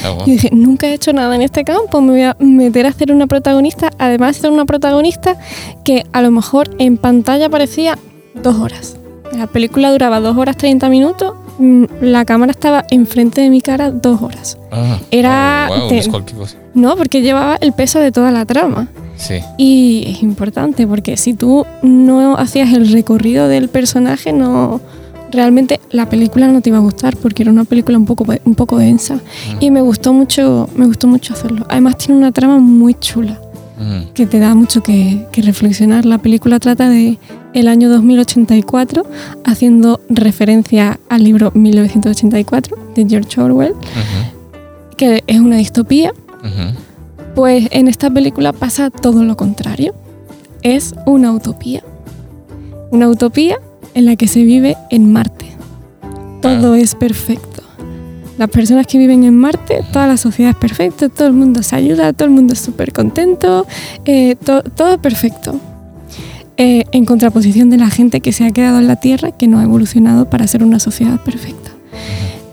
[0.05, 0.17] Ah.
[0.27, 3.13] Y dije, nunca he hecho nada en este campo, me voy a meter a hacer
[3.13, 5.37] una protagonista, además de ser una protagonista
[5.85, 7.99] que a lo mejor en pantalla parecía
[8.43, 8.97] dos horas.
[9.37, 13.91] La película duraba dos horas 30 minutos, mm, la cámara estaba enfrente de mi cara
[13.91, 14.59] dos horas.
[14.71, 16.57] Ah, Era wow, de- cosa.
[16.75, 18.89] No, porque llevaba el peso de toda la trama.
[19.17, 24.81] Sí, Y es importante porque si tú no hacías el recorrido del personaje, no
[25.33, 28.55] realmente la película no te iba a gustar porque era una película un poco un
[28.55, 29.21] poco densa
[29.61, 31.67] y me gustó mucho me gustó mucho hacerlo.
[31.69, 33.41] Además tiene una trama muy chula
[33.79, 36.05] mm, que te da mucho que, que reflexionar.
[36.05, 37.19] La película trata de
[37.55, 39.05] el año 2084
[39.45, 46.79] haciendo referencia al libro 1984 de George Orwell, ujú, que es una distopía ujú.
[47.35, 49.95] pues en esta película pasa todo lo contrario.
[50.63, 51.83] Es una utopía.
[52.93, 53.59] Una utopía
[53.95, 55.47] en la que se vive en Marte.
[56.41, 57.63] Todo es perfecto.
[58.39, 61.77] Las personas que viven en Marte, toda la sociedad es perfecta, todo el mundo se
[61.77, 63.67] ayuda, todo el mundo es súper contento,
[64.05, 65.55] eh, to- todo perfecto.
[66.57, 69.59] Eh, en contraposición de la gente que se ha quedado en la Tierra, que no
[69.59, 71.71] ha evolucionado para ser una sociedad perfecta.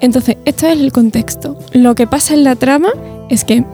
[0.02, 1.58] Entonces, esto es el contexto.
[1.73, 2.89] Lo que pasa en la trama
[3.30, 3.65] es que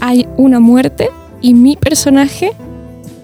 [0.00, 1.08] hay una muerte
[1.40, 2.52] y mi personaje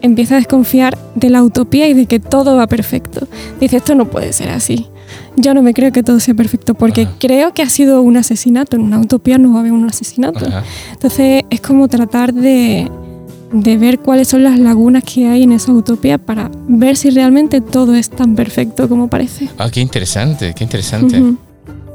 [0.06, 3.26] empieza a desconfiar de la utopía y de que todo va perfecto.
[3.60, 4.86] Dice, esto no puede ser así.
[5.36, 7.12] Yo no me creo que todo sea perfecto porque Ajá.
[7.20, 8.76] creo que ha sido un asesinato.
[8.76, 10.46] En una utopía no va a haber un asesinato.
[10.46, 10.64] Ajá.
[10.92, 12.90] Entonces es como tratar de,
[13.52, 17.60] de ver cuáles son las lagunas que hay en esa utopía para ver si realmente
[17.60, 19.48] todo es tan perfecto como parece.
[19.58, 21.22] Ah, qué interesante, qué interesante.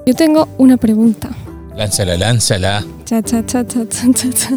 [0.05, 1.29] Yo tengo una pregunta.
[1.75, 2.83] Lánzala, lánzala.
[3.05, 4.49] Cha, cha, cha, cha, cha, cha.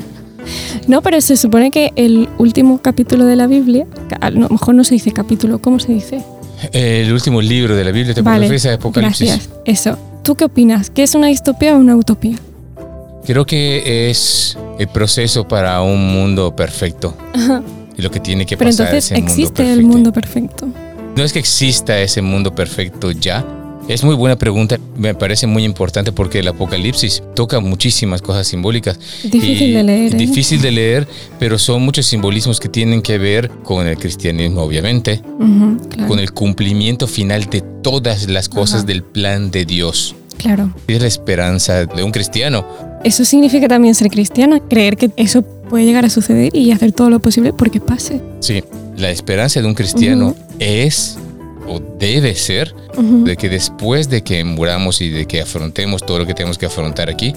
[0.88, 3.86] No, pero se supone que el último capítulo de la Biblia,
[4.20, 6.22] a lo mejor no se dice capítulo, ¿cómo se dice?
[6.72, 9.28] El último libro de la Biblia te Vale, refieres a Apocalipsis.
[9.28, 9.50] Gracias.
[9.64, 9.98] Eso.
[10.22, 10.88] ¿Tú qué opinas?
[10.90, 12.36] ¿Que es una distopía o una utopía?
[13.26, 17.14] Creo que es el proceso para un mundo perfecto.
[17.96, 19.88] Y lo que tiene que Pero pasar entonces ese mundo existe el perfecto.
[19.88, 20.68] mundo perfecto.
[21.16, 23.44] No es que exista ese mundo perfecto ya.
[23.86, 28.98] Es muy buena pregunta, me parece muy importante porque el Apocalipsis toca muchísimas cosas simbólicas.
[29.22, 30.16] Difícil de leer, ¿eh?
[30.16, 35.20] Difícil de leer, pero son muchos simbolismos que tienen que ver con el cristianismo, obviamente,
[35.90, 36.08] claro.
[36.08, 40.14] con el cumplimiento final de todas las cosas del plan de Dios.
[40.38, 40.74] Claro.
[40.88, 42.64] Es la esperanza de un cristiano.
[43.04, 47.10] Eso significa también ser cristiano, creer que eso puede llegar a suceder y hacer todo
[47.10, 48.22] lo posible porque pase.
[48.40, 48.64] Sí,
[48.96, 51.18] la esperanza de un cristiano es
[51.68, 56.26] o debe ser de que después de que muramos y de que afrontemos todo lo
[56.26, 57.34] que tenemos que afrontar aquí,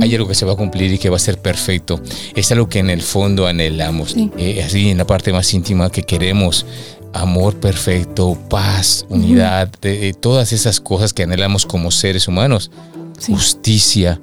[0.00, 2.00] hay algo que se va a cumplir y que va a ser perfecto.
[2.34, 4.12] Es algo que en el fondo anhelamos.
[4.12, 4.30] Sí.
[4.36, 6.66] Eh, así en la parte más íntima que queremos.
[7.14, 12.70] Amor perfecto, paz, unidad, de- de todas esas cosas que anhelamos como seres humanos.
[13.18, 13.32] Sí.
[13.32, 14.20] Justicia,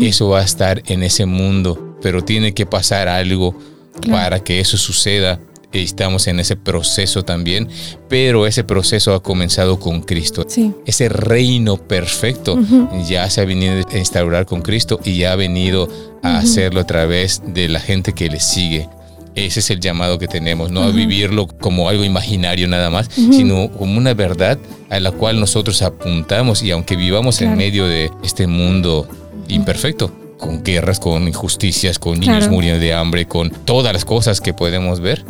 [0.00, 3.54] eso va a estar en ese mundo, pero tiene que pasar algo
[4.00, 4.18] Claro.
[4.22, 5.40] para que eso suceda.
[5.82, 7.68] Estamos en ese proceso también,
[8.08, 10.44] pero ese proceso ha comenzado con Cristo.
[10.48, 10.72] Sí.
[10.86, 12.88] Ese reino perfecto Ujú.
[13.08, 15.88] ya se ha venido a instaurar con Cristo y ya ha venido
[16.22, 16.38] a Ujú.
[16.38, 18.88] hacerlo a través de la gente que le sigue.
[19.34, 20.96] Ese es el llamado que tenemos, no a Ujú.
[20.96, 23.32] vivirlo como algo imaginario nada más, Ujú.
[23.34, 24.58] sino como una verdad
[24.88, 27.58] a la cual nosotros apuntamos y aunque vivamos en Claro.
[27.58, 29.06] medio de este mundo
[29.48, 32.52] imperfecto, con guerras, con injusticias, con niños Claro.
[32.52, 35.24] muriendo de hambre, con todas las cosas que podemos ver,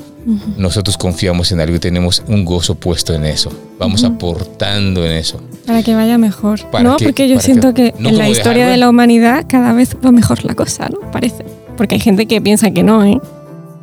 [0.56, 3.50] nosotros confiamos en algo y tenemos un gozo puesto en eso.
[3.78, 5.40] Vamos aportando en eso.
[5.66, 6.60] Para que vaya mejor.
[6.70, 7.04] ¿Para no, qué?
[7.04, 8.70] porque yo ¿Para siento que No en la historia dejarlo.
[8.72, 11.10] de la humanidad cada vez va mejor la cosa, ¿no?
[11.12, 11.44] Parece.
[11.76, 13.20] Porque hay gente que piensa que no, ¿eh?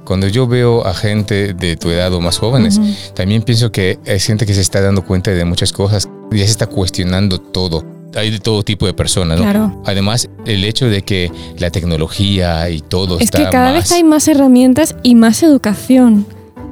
[0.04, 2.78] Cuando yo veo a gente de tu edad o más jóvenes,
[3.14, 6.52] también pienso que hay gente que se está dando cuenta de muchas cosas, ya se
[6.52, 7.86] está cuestionando todo.
[8.16, 9.44] Hay de todo tipo de personas, ¿no?
[9.44, 9.82] Claro.
[9.86, 13.84] Además, el hecho de que la tecnología y todo Es está que cada más...
[13.84, 16.26] vez hay más herramientas y más educación.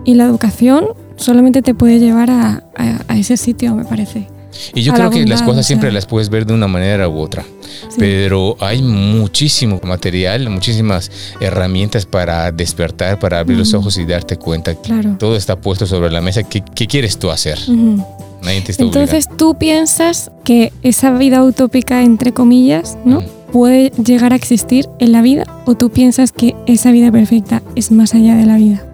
[0.05, 0.85] Y la educación
[1.17, 4.27] solamente te puede llevar a, a- a ese sitio, me parece.
[4.73, 5.93] Y yo creo la que las cosas o siempre sea.
[5.93, 7.43] las puedes ver de una manera u otra.
[7.89, 7.95] Sí.
[7.97, 14.75] Pero hay muchísimo material, muchísimas herramientas para despertar, para abrir los ojos y darte cuenta.
[14.75, 15.15] que Claro.
[15.17, 16.43] Todo está puesto sobre la mesa.
[16.43, 17.57] ¿Qué, qué quieres tú hacer?
[17.67, 18.05] Ujú.
[18.43, 23.21] Nadie te está Entonces tú piensas que esa vida utópica, entre comillas, ¿no?
[23.21, 23.25] Mm.
[23.51, 27.91] Puede llegar a existir en la vida o tú piensas que esa vida perfecta es
[27.91, 28.85] más allá de la vida.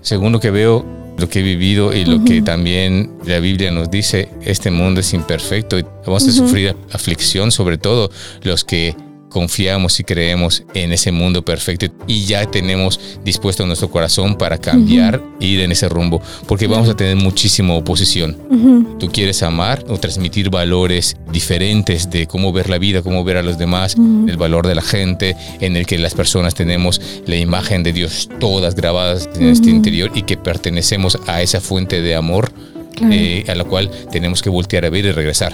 [0.00, 0.84] según lo que veo,
[1.16, 5.12] lo que he vivido y lo que también la Biblia nos dice, este mundo es
[5.14, 8.10] imperfecto y vamos a sufrir aflicción, sobre todo
[8.42, 8.96] los que
[9.34, 15.20] confiamos y creemos en ese mundo perfecto y ya tenemos dispuesto nuestro corazón para cambiar
[15.40, 18.36] e ir en ese rumbo, porque vamos a tener muchísima oposición.
[19.00, 23.42] Tú quieres amar o transmitir valores diferentes de cómo ver la vida, cómo ver a
[23.42, 27.82] los demás, el valor de la gente, en el que las personas tenemos la imagen
[27.82, 32.52] de Dios todas grabadas en este interior y que pertenecemos a esa fuente de amor
[32.94, 33.12] Claro.
[33.14, 35.52] eh, a la cual tenemos que voltear a ver y regresar.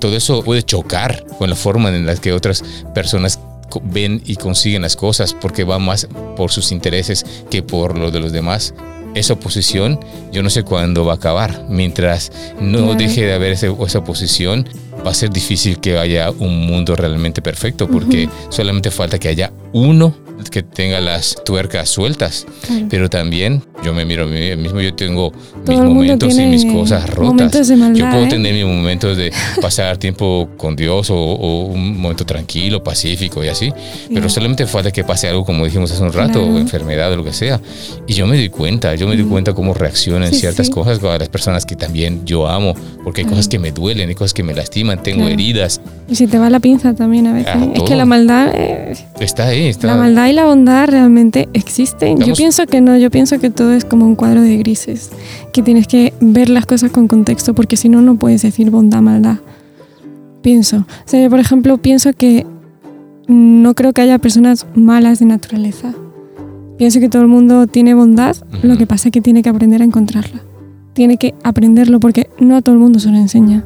[0.00, 2.62] Todo eso puede chocar con la forma en la que otras
[2.94, 3.38] personas
[3.84, 8.20] ven y consiguen las cosas porque va más por sus intereses que por lo de
[8.20, 8.74] los demás.
[9.14, 10.00] Esa oposición,
[10.32, 11.66] yo no sé cuándo va a acabar.
[11.68, 12.94] Mientras no Claro.
[12.94, 14.68] deje de haber ese- esa oposición,
[15.06, 19.52] va a ser difícil que haya un mundo realmente perfecto porque solamente falta que haya
[19.72, 20.14] uno
[20.50, 22.46] que tenga las tuercas sueltas.
[22.66, 22.86] Claro.
[22.90, 26.44] Pero también yo me miro a mí mismo, yo tengo mis Todo mundo momentos y
[26.46, 27.70] mis cosas rotas.
[27.70, 28.28] maldad, yo puedo ¿eh?
[28.28, 33.48] tener mis momentos de pasar tiempo con Dios o, o un momento tranquilo, pacífico y
[33.48, 33.72] así.
[34.12, 36.54] Pero solamente falta que pase algo, como dijimos hace un rato, Claro.
[36.54, 37.60] o enfermedad o lo que sea.
[38.08, 40.72] Y yo me doy cuenta, yo me doy cuenta cómo reaccionan Sí, ciertas sí.
[40.72, 42.74] cosas con las personas que también yo amo.
[43.04, 43.36] Porque hay Claro.
[43.36, 45.32] cosas que me duelen, hay cosas que me lastiman, tengo Claro.
[45.32, 45.80] heridas.
[46.08, 47.52] Y si te va la pinza también a veces.
[47.54, 49.86] Ah, es que la maldad, eh, Está ahí, está.
[49.86, 52.16] la maldad y la bondad realmente existen.
[52.16, 55.10] Yo Estamos- pienso que no, yo pienso que todo es como un cuadro de grises,
[55.52, 59.00] que tienes que ver las cosas con contexto, porque si no, no puedes decir bondad,
[59.00, 59.36] maldad.
[60.42, 60.78] Pienso.
[60.78, 62.44] O sea, yo, por ejemplo, pienso que
[63.28, 65.94] no creo que haya personas malas de naturaleza.
[66.78, 68.66] Pienso que todo el mundo tiene bondad, Ujú.
[68.66, 70.40] lo que pasa es que tiene que aprender a encontrarla.
[70.94, 73.64] Tiene que aprenderlo porque no a todo el mundo se lo enseña.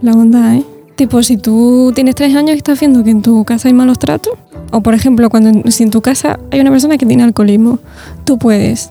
[0.00, 0.64] La bondad, ¿eh?
[0.96, 3.98] Tipo, si tú tienes tres años y estás viendo que en tu casa hay malos
[3.98, 4.34] tratos,
[4.70, 7.78] O por ejemplo, cuando si en tu casa hay una persona que tiene alcoholismo,
[8.24, 8.90] tú puedes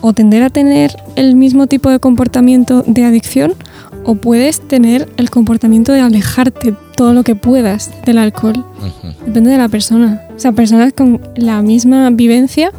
[0.00, 3.54] o tender a tener el mismo tipo de comportamiento de adicción
[4.04, 8.64] o puedes tener el comportamiento de alejarte todo lo que puedas del alcohol.
[9.26, 10.22] Depende de la persona.
[10.34, 12.72] O sea, personas con la misma vivencia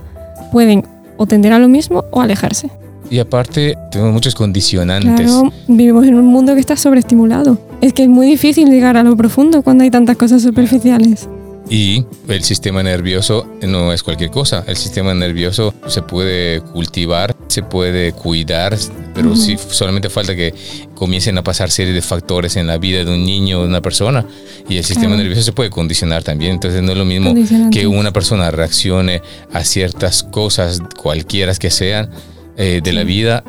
[0.52, 0.84] pueden
[1.18, 2.70] o tender a lo mismo o alejarse.
[3.10, 5.14] Y aparte, tenemos muchos condicionantes.
[5.14, 7.58] Claro, vivimos en un mundo que está sobreestimulado.
[7.82, 11.28] Es que es muy difícil llegar a lo profundo cuando hay tantas cosas superficiales.
[11.70, 14.64] Y el sistema nervioso no es cualquier cosa.
[14.68, 18.78] El sistema nervioso se puede cultivar, se puede cuidar,
[19.16, 20.54] pero sí solamente falta que
[20.96, 23.82] comiencen a pasar serie de factores en la vida de un niño o de una
[23.82, 24.26] persona.
[24.68, 25.24] Y el sistema Claro.
[25.24, 26.54] nervioso se puede condicionar también.
[26.54, 27.34] Entonces no es lo mismo
[27.72, 29.22] que una persona reaccione
[29.54, 32.10] a ciertas cosas, cualquiera que sean,
[32.58, 33.46] eh, de la vida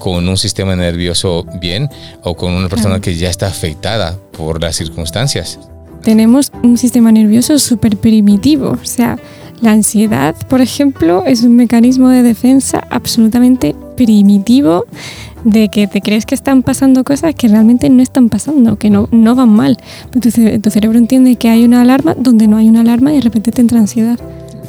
[0.00, 1.88] con un sistema nervioso bien
[2.24, 5.60] o con una persona que ya está afectada por las circunstancias.
[6.02, 8.70] Tenemos un sistema nervioso súper primitivo.
[8.82, 9.18] O sea,
[9.60, 14.86] la ansiedad, por ejemplo, es un mecanismo de defensa absolutamente primitivo
[15.44, 19.08] de que te crees que están pasando cosas que realmente no están pasando, que no,
[19.12, 19.76] no van mal.
[20.10, 23.12] Pero tu, ce- tu cerebro entiende que hay una alarma donde no hay una alarma
[23.12, 24.18] y de repente te entra ansiedad.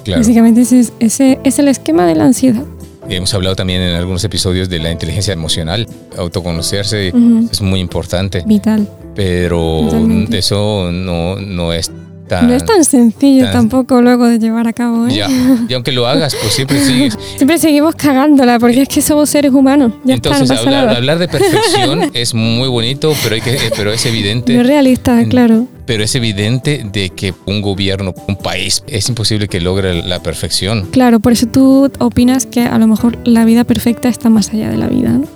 [0.04, 0.20] Claro.
[0.22, 2.64] Básicamente ese es, ese es el esquema de la ansiedad.
[3.10, 5.88] Hemos hablado también en algunos episodios de la inteligencia emocional.
[6.18, 7.12] Autoconocerse
[7.52, 8.88] es muy importante, Vital.
[9.16, 10.38] pero Totalmente.
[10.38, 11.92] eso no, no es
[12.28, 12.48] tan...
[12.48, 15.08] No es tan sencillo tan- tampoco luego de llevar a cabo.
[15.08, 15.14] ¿eh?
[15.16, 15.28] Ya,
[15.68, 17.18] y aunque lo hagas, pues siempre sigues.
[17.36, 19.92] Siempre seguimos cagándola porque es que somos seres humanos.
[20.06, 23.72] Ya Entonces, está, no hablar, hablar de perfección es muy bonito, pero, hay que, eh,
[23.76, 24.64] pero es No es evidente.
[24.64, 25.68] realista, claro.
[25.92, 30.88] Pero es evidente de que un gobierno, un país, es imposible que logre la perfección.
[30.90, 34.70] Claro, por eso tú opinas que a lo mejor la vida perfecta está más allá
[34.70, 35.28] de la vida, ¿no?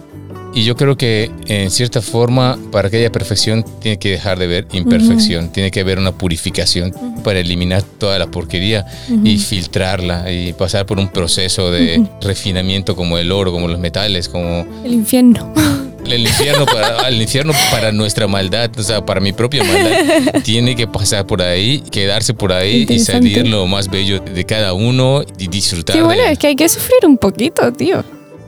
[0.54, 4.48] Y yo creo que en cierta forma, para que haya perfección, tiene que dejar de
[4.48, 8.86] ver imperfección, tiene que haber una purificación para eliminar toda la porquería
[9.26, 14.30] y filtrarla y pasar por un proceso de refinamiento como el oro, como los metales,
[14.30, 15.54] como El infierno.
[16.14, 20.42] el infierno para, el infierno para nuestra maldad, o sea, para mi propia maldad.
[20.44, 24.74] Tiene que pasar por ahí, quedarse por ahí y salir lo más bello de cada
[24.74, 28.04] uno y disfrutar Sí, bueno, de es que hay que sufrir un poquito, tío.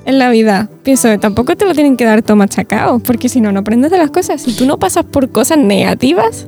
[0.06, 0.70] En la vida.
[0.84, 3.98] Pienso tampoco te lo tienen que dar todo machacado, porque si no, no aprendes de
[3.98, 4.42] las cosas.
[4.42, 6.46] Si tú no pasas por cosas negativas,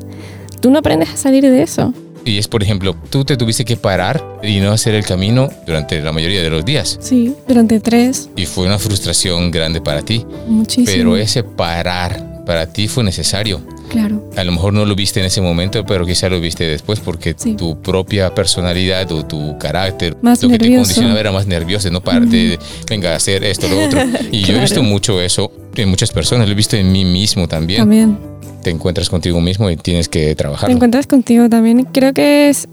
[0.62, 1.94] tú no aprendes a salir de eso.
[2.26, 6.02] Y es, por ejemplo, tú te tuviste que parar y no hacer el camino durante
[6.02, 6.98] la mayoría de los días.
[7.02, 10.26] Sí, durante tres, Y fue una frustración grande para ti.
[10.48, 10.86] muchísimo.
[10.88, 13.62] Pero ese parar para ti fue necesario.
[13.90, 14.24] Claro.
[14.38, 17.34] A lo mejor no lo viste en ese momento, pero quizá lo viste después porque
[17.38, 17.56] Sí.
[17.56, 20.84] tu propia personalidad o tu carácter, Más lo que te nervioso.
[20.84, 22.58] condicionaba era más nervioso, no para de,
[22.90, 24.02] venga, a hacer esto, lo otro.
[24.32, 27.48] Y yo he visto mucho eso en muchas personas, lo he visto en mí mismo
[27.48, 27.80] también.
[27.82, 28.18] También.
[28.64, 30.76] Te encuentras contigo mismo y tienes que Te trabajarlo.
[30.76, 31.86] encuentras contigo también.
[31.86, 32.68] Creo que es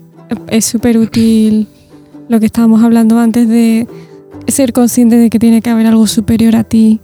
[0.49, 1.69] es súper útil
[2.29, 3.87] lo que estábamos hablando antes de
[4.49, 6.99] ser consciente de que tiene que haber algo superior a ti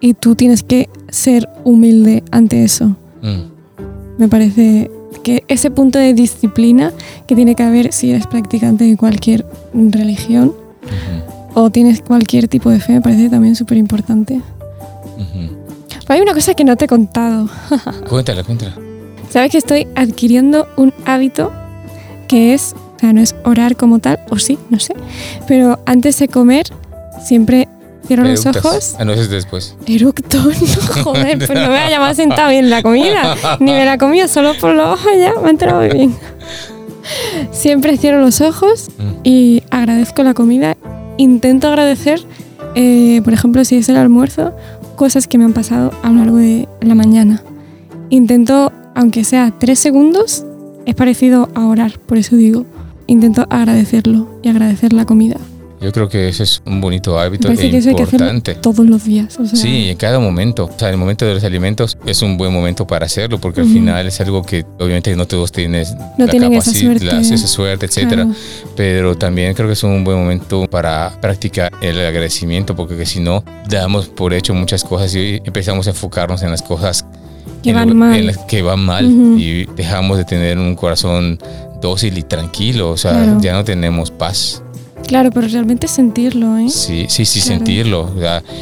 [0.00, 2.96] y tú tienes que ser humilde ante eso.
[3.28, 4.90] Mm, Me parece
[5.22, 6.92] que ese punto de disciplina
[7.26, 10.54] que tiene que haber si eres practicante de cualquier religión
[11.54, 14.40] o tienes cualquier tipo de fe me parece también súper importante.
[15.16, 17.48] Pero hay una cosa que no te he contado.
[18.08, 18.76] Cuéntala, cuéntala.
[19.28, 21.50] ¿Sabes que estoy adquiriendo un hábito
[22.28, 24.94] que es, o sea, no es orar como tal, o sí, no sé,
[25.48, 26.66] pero antes de comer
[27.24, 27.68] siempre
[28.06, 28.64] cierro los Eructas.
[28.64, 29.76] ojos, Ah, no, eso es después.
[29.86, 33.98] eructo, no, joder, pues no me haya más sentado bien la comida, ni me la
[33.98, 36.14] comía solo por los ojos ya, me ha entrado muy bien.
[37.52, 40.76] Siempre cierro los ojos Mm, y agradezco la comida,
[41.18, 42.20] intento agradecer,
[42.74, 44.54] eh, por ejemplo, si es el almuerzo,
[44.96, 47.42] cosas que me han pasado a lo largo de la mañana.
[48.10, 50.44] Intento, aunque sea tres segundos,
[50.86, 52.64] es parecido a orar, por eso digo,
[53.06, 55.36] intento agradecerlo y agradecer la comida.
[55.80, 58.54] Yo creo que ese es un bonito hábito e que hay importante.
[58.54, 59.38] todos los días.
[59.38, 60.64] o sea, Sí, en cada momento.
[60.64, 63.66] O sea, el momento de los alimentos es un buen momento para hacerlo porque al
[63.68, 65.84] final es algo que obviamente no todos tienen
[66.18, 67.04] No la tienen esa capacidad, suerte.
[67.04, 68.22] la- esa suerte, etcétera.
[68.24, 68.30] claro.
[68.74, 73.20] Pero también creo que es un buen momento para practicar el agradecimiento porque que si
[73.20, 77.04] no damos por hecho muchas cosas y empezamos a enfocarnos en las cosas
[77.62, 78.16] Que en van mal.
[78.18, 79.04] en las que van mal
[79.38, 81.38] y dejamos de tener un corazón
[81.82, 82.90] dócil y tranquilo.
[82.90, 83.38] O sea, Claro.
[83.40, 84.62] ya no tenemos paz.
[85.06, 86.68] Claro, pero realmente sentirlo, ¿eh?
[86.68, 87.56] Sí, sí, sí, Claro.
[87.56, 88.12] sentirlo.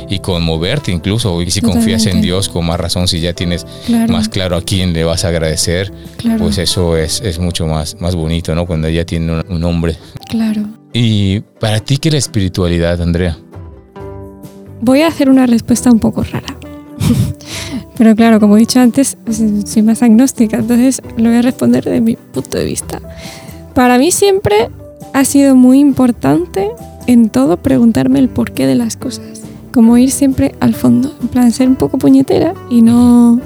[0.09, 1.41] y conmoverte incluso.
[1.43, 2.21] Y si confías en.
[2.21, 5.29] Dios con más razón, si ya tienes Claro, más claro a quién le vas a
[5.29, 8.67] agradecer, claro, pues eso es, es mucho más, más bonito, ¿no?
[8.67, 9.97] Cuando ya tiene un, un nombre.
[10.29, 10.63] claro.
[10.93, 13.37] Y para ti, ¿qué es la espiritualidad, Andrea?
[14.81, 16.57] Voy a hacer una respuesta un poco rara.
[17.97, 19.17] Pero claro, como he dicho antes,
[19.67, 23.01] soy más agnóstica, entonces lo voy a responder desde mi punto de vista.
[23.75, 24.69] Para mí siempre
[25.15, 26.71] ha sido muy importante
[27.07, 29.43] en todo preguntarme el porqué de las cosas.
[29.73, 33.41] Como ir siempre al fondo, en plan ser un poco puñetera y no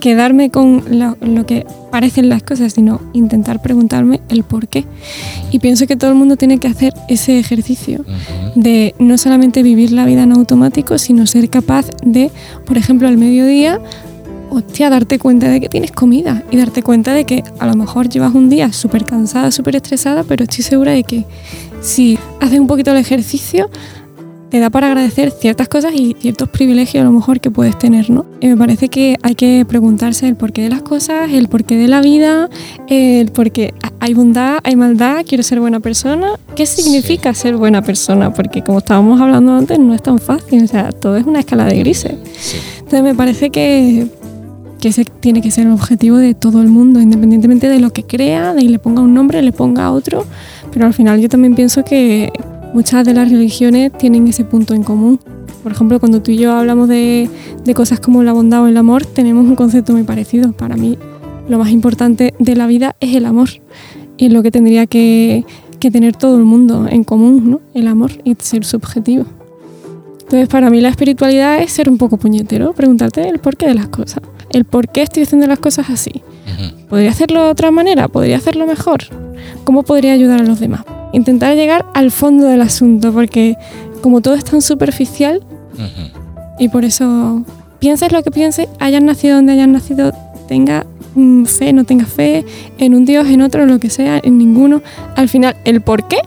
[0.00, 4.86] quedarme con lo, lo, que parecen las cosas, sino intentar preguntarme el por qué.
[5.50, 8.06] Y pienso que todo el mundo tiene que hacer ese ejercicio
[8.54, 12.30] de no solamente vivir la vida en automático, sino ser capaz de,
[12.64, 13.78] por ejemplo, al mediodía,
[14.50, 18.08] hostia, darte cuenta de que tienes comida y darte cuenta de que a lo mejor
[18.08, 21.24] llevas un día súper cansada, súper estresada, pero estoy segura de que
[21.80, 23.70] si haces un poquito el ejercicio,
[24.50, 28.10] te da para agradecer ciertas cosas y ciertos privilegios a lo mejor que puedes tener,
[28.10, 28.26] ¿no?
[28.40, 31.86] Y me parece que hay que preguntarse el porqué de las cosas, el porqué de
[31.86, 32.50] la vida,
[32.88, 36.32] el porqué hay bondad, hay maldad, quiero ser buena persona.
[36.56, 38.32] ¿Qué significa ser buena persona?
[38.34, 41.66] Porque como estábamos hablando antes, no es tan fácil, o sea, todo es una escala
[41.66, 42.14] de grises.
[42.78, 44.08] Entonces me parece que
[44.80, 48.02] que ese tiene que ser el objetivo de todo el mundo, independientemente de lo que
[48.02, 50.26] crea, de que le ponga un nombre, le ponga otro,
[50.72, 52.32] pero al final yo también pienso que
[52.74, 55.20] muchas de las religiones tienen ese punto en común.
[55.62, 57.28] Por ejemplo, cuando tú y yo hablamos de,
[57.64, 60.52] de cosas como la bondad o el amor, tenemos un concepto muy parecido.
[60.52, 60.96] Para mí,
[61.48, 63.50] lo más importante de la vida es el amor.
[64.16, 65.44] Y es lo que tendría que,
[65.78, 67.60] que tener todo el mundo en común, ¿no?
[67.74, 69.24] El amor y ser subjetivo.
[70.20, 73.88] Entonces, para mí la espiritualidad es ser un poco puñetero, preguntarte el porqué de las
[73.88, 76.22] cosas, el por qué estoy haciendo las cosas así.
[76.88, 78.08] ¿Podría hacerlo de otra manera?
[78.08, 79.04] ¿Podría hacerlo mejor?
[79.64, 80.82] ¿Cómo podría ayudar a los demás?
[81.12, 83.56] Intentar llegar al fondo del asunto, porque
[84.02, 85.42] como todo es tan superficial,
[86.58, 87.44] y por eso
[87.78, 90.12] pienses lo que pienses, hayas nacido donde hayas nacido,
[90.46, 90.84] tenga
[91.14, 92.44] mm, fe, no tenga fe,
[92.78, 94.82] en un Dios, en otro, lo que sea, en ninguno,
[95.16, 96.18] al final el por qué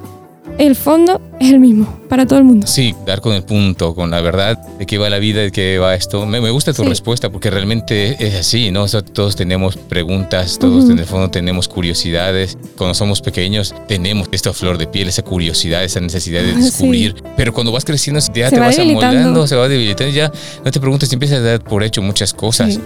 [0.58, 2.68] el fondo es el mismo para todo el mundo.
[2.68, 5.80] Sí, dar con el punto, con la verdad de qué va la vida, de qué
[5.80, 6.26] va esto.
[6.26, 8.86] Me, gusta tu respuesta porque realmente es así, ¿no?
[8.88, 12.58] todos tenemos preguntas, todos en el fondo tenemos curiosidades.
[12.78, 17.16] Cuando somos pequeños tenemos esta flor de piel, esa curiosidad, esa necesidad de descubrir.
[17.36, 20.32] Pero cuando vas creciendo ya te vas amoldando, se va debilitando, ya
[20.64, 22.80] no te preguntas empiezas a dar por hecho muchas cosas.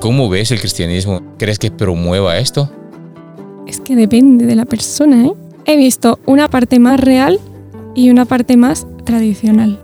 [0.00, 1.22] ¿Cómo ves el cristianismo?
[1.38, 2.70] ¿Crees que promueva esto?
[3.66, 5.32] Es que depende de la persona, ¿eh?
[5.66, 7.40] He visto una parte más real
[7.94, 9.80] y una parte más tradicional.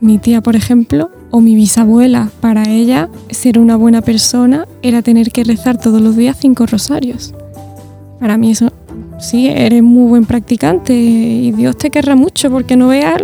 [0.00, 5.30] Mi tía, por ejemplo, o mi bisabuela, para ella ser una buena persona era tener
[5.30, 7.34] que rezar todos los días cinco rosarios.
[8.20, 8.72] Para mí eso,
[9.18, 13.20] sí, eres muy buen practicante y Dios te querrá mucho porque no veas,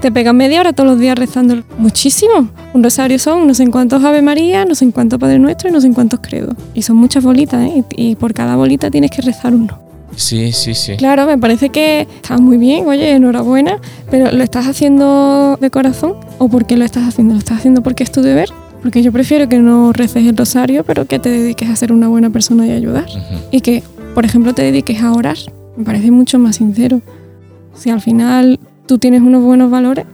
[0.00, 2.48] te pegas media hora todos los días rezando muchísimo.
[2.72, 5.80] Un rosario son no sé cuántos Ave María, no sé cuántos Padre Nuestro y no
[5.80, 6.56] sé cuántos credos.
[6.74, 7.84] Y son muchas bolitas, ¿eh?
[7.96, 9.85] y por cada bolita tienes que rezar uno.
[10.16, 10.96] Sí, sí, sí.
[10.96, 13.78] Claro, me parece que estás muy bien, oye, enhorabuena,
[14.10, 17.34] pero ¿lo estás haciendo de corazón o por qué lo estás haciendo?
[17.34, 18.48] ¿Lo estás haciendo porque es tu deber?
[18.82, 22.08] Porque yo prefiero que no reces el rosario, pero que te dediques a ser una
[22.08, 23.06] buena persona y ayudar.
[23.50, 23.82] Y que,
[24.14, 25.36] por ejemplo, te dediques a orar.
[25.76, 27.02] Me parece mucho más sincero.
[27.74, 30.06] Si al final tú tienes unos buenos valores,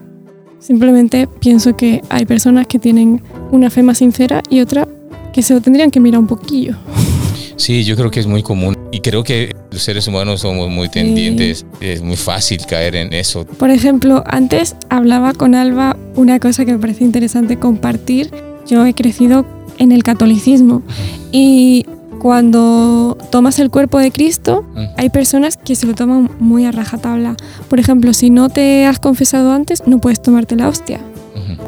[0.58, 4.88] simplemente pienso que hay personas que tienen una fe más sincera y otras
[5.32, 6.76] que se lo tendrían que mirar un poquillo.
[7.56, 10.88] Sí, yo creo que es muy común y creo que los seres humanos somos muy
[10.88, 13.44] tendientes, es muy fácil caer en eso.
[13.46, 18.30] Por ejemplo, antes hablaba con Alba una cosa que me parece interesante compartir.
[18.66, 19.46] Yo he crecido
[19.78, 20.82] en el catolicismo
[21.30, 21.86] y
[22.20, 24.64] cuando tomas el cuerpo de Cristo,
[24.96, 27.34] hay personas que se lo toman muy a rajatabla.
[27.68, 31.00] Por ejemplo, si no te has confesado antes, no puedes tomarte la hostia.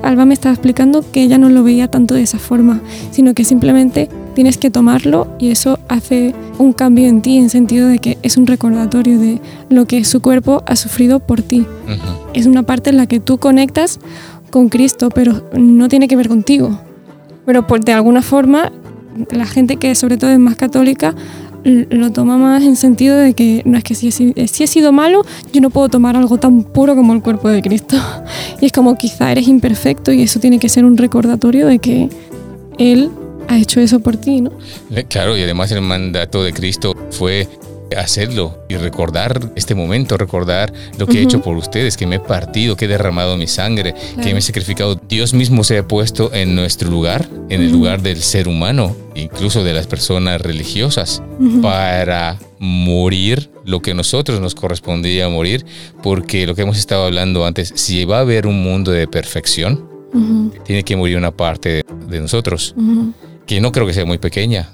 [0.03, 2.81] Alba me estaba explicando que ella no lo veía tanto de esa forma,
[3.11, 7.89] sino que simplemente tienes que tomarlo y eso hace un cambio en ti en sentido
[7.89, 11.67] de que es un recordatorio de lo que su cuerpo ha sufrido por ti.
[12.35, 14.01] Es una parte en la que tú conectas
[14.51, 16.79] con Cristo, pero no tiene que ver contigo.
[17.47, 18.73] Pero por, de alguna forma,
[19.31, 21.15] la gente que sobre todo es más católica
[21.65, 24.93] lo toma más en sentido de que no es que si he, si he sido
[24.93, 27.97] malo, yo no puedo tomar algo tan puro como el cuerpo de Cristo.
[28.61, 32.09] Y es como quizá eres imperfecto y eso tiene que ser un recordatorio de que
[32.79, 33.11] Él
[33.49, 34.53] ha hecho eso por ti, ¿no?
[34.91, 37.49] Eh, claro, y además el mandato de Cristo fue
[37.97, 42.21] hacerlo y recordar este momento, recordar lo que he hecho por ustedes, que me he
[42.21, 44.97] partido, que he derramado mi sangre, que me he sacrificado.
[45.09, 49.63] Dios mismo se ha puesto en nuestro lugar, en el lugar del ser humano, incluso
[49.65, 51.23] de las personas religiosas,
[51.63, 55.65] para morir lo que a nosotros nos correspondía morir,
[56.03, 59.93] porque lo que hemos estado hablando antes, si va a haber un mundo de perfección,
[60.65, 62.75] tiene que morir una parte de, nosotros
[63.47, 64.71] que no creo que sea muy pequeña.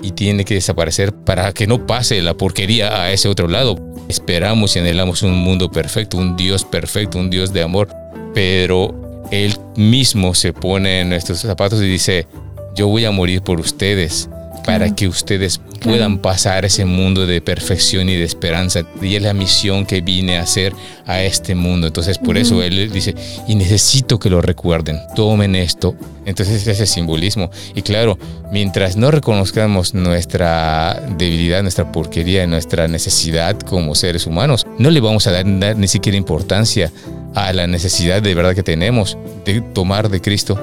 [0.00, 3.76] Y tiene que desaparecer para que no pase la porquería a ese otro lado.
[4.08, 7.88] Esperamos y anhelamos un mundo perfecto, un Dios perfecto, un Dios de amor.
[8.32, 12.28] Pero Él mismo se pone en nuestros zapatos y dice,
[12.76, 14.28] yo voy a morir por ustedes.
[14.64, 18.82] Para que ustedes puedan pasar ese mundo de perfección y de esperanza.
[19.00, 20.72] Y es la misión que vine a hacer
[21.06, 21.86] a este mundo.
[21.86, 23.14] Entonces, por eso él dice,
[23.48, 25.94] y necesito que lo recuerden, tomen esto.
[26.26, 27.50] Entonces, ese simbolismo.
[27.74, 28.18] Y claro,
[28.52, 35.26] mientras no reconozcamos nuestra debilidad, nuestra porquería, nuestra necesidad como seres humanos, no le vamos
[35.26, 36.92] a dar, dar ni siquiera importancia
[37.34, 40.58] a la necesidad de verdad que tenemos de tomar de Cristo,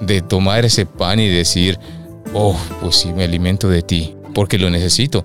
[0.00, 1.78] de tomar ese pan y decir,
[2.32, 5.24] oh, pues sí, me alimento de ti, porque lo necesito.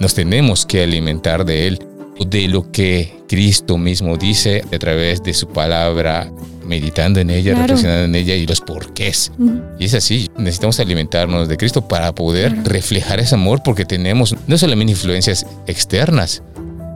[0.00, 1.78] Nos tenemos que alimentar de Él,
[2.18, 6.30] de lo que Cristo mismo dice a través de su palabra,
[6.66, 9.32] meditando en ella, reflexionando en ella y los porqués.
[9.78, 14.58] Y es así, necesitamos alimentarnos de Cristo para poder reflejar ese amor, porque tenemos no
[14.58, 16.42] solamente influencias externas,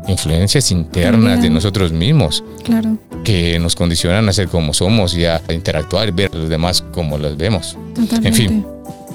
[0.07, 2.45] influencias internas de nosotros mismos.
[2.65, 2.99] Claro.
[3.25, 7.19] Que nos condicionan a ser como somos y a interactuar, ver a los demás como
[7.19, 7.77] los vemos.
[7.95, 8.29] Totalmente.
[8.29, 8.67] En fin,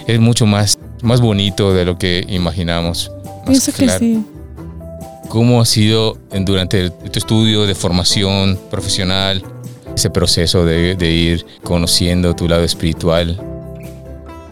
[0.08, 3.12] es mucho más, más bonito de lo que imaginamos.
[3.46, 4.24] Pienso que sí.
[5.30, 9.44] ¿Cómo ha sido durante tu estudio de formación profesional
[9.96, 13.42] ese proceso de, de ir conociendo tu lado espiritual?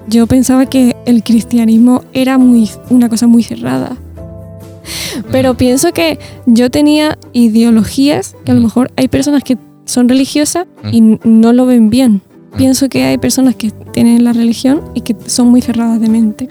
[0.08, 3.96] Yo pensaba que el cristianismo era muy, una cosa muy cerrada.
[5.32, 10.66] Pero pienso que yo tenía ideologías que a lo mejor hay personas que son religiosas
[10.92, 12.22] y no lo ven bien.
[12.58, 16.50] Pienso que hay personas que tienen la religión y que son muy cerradas de mente.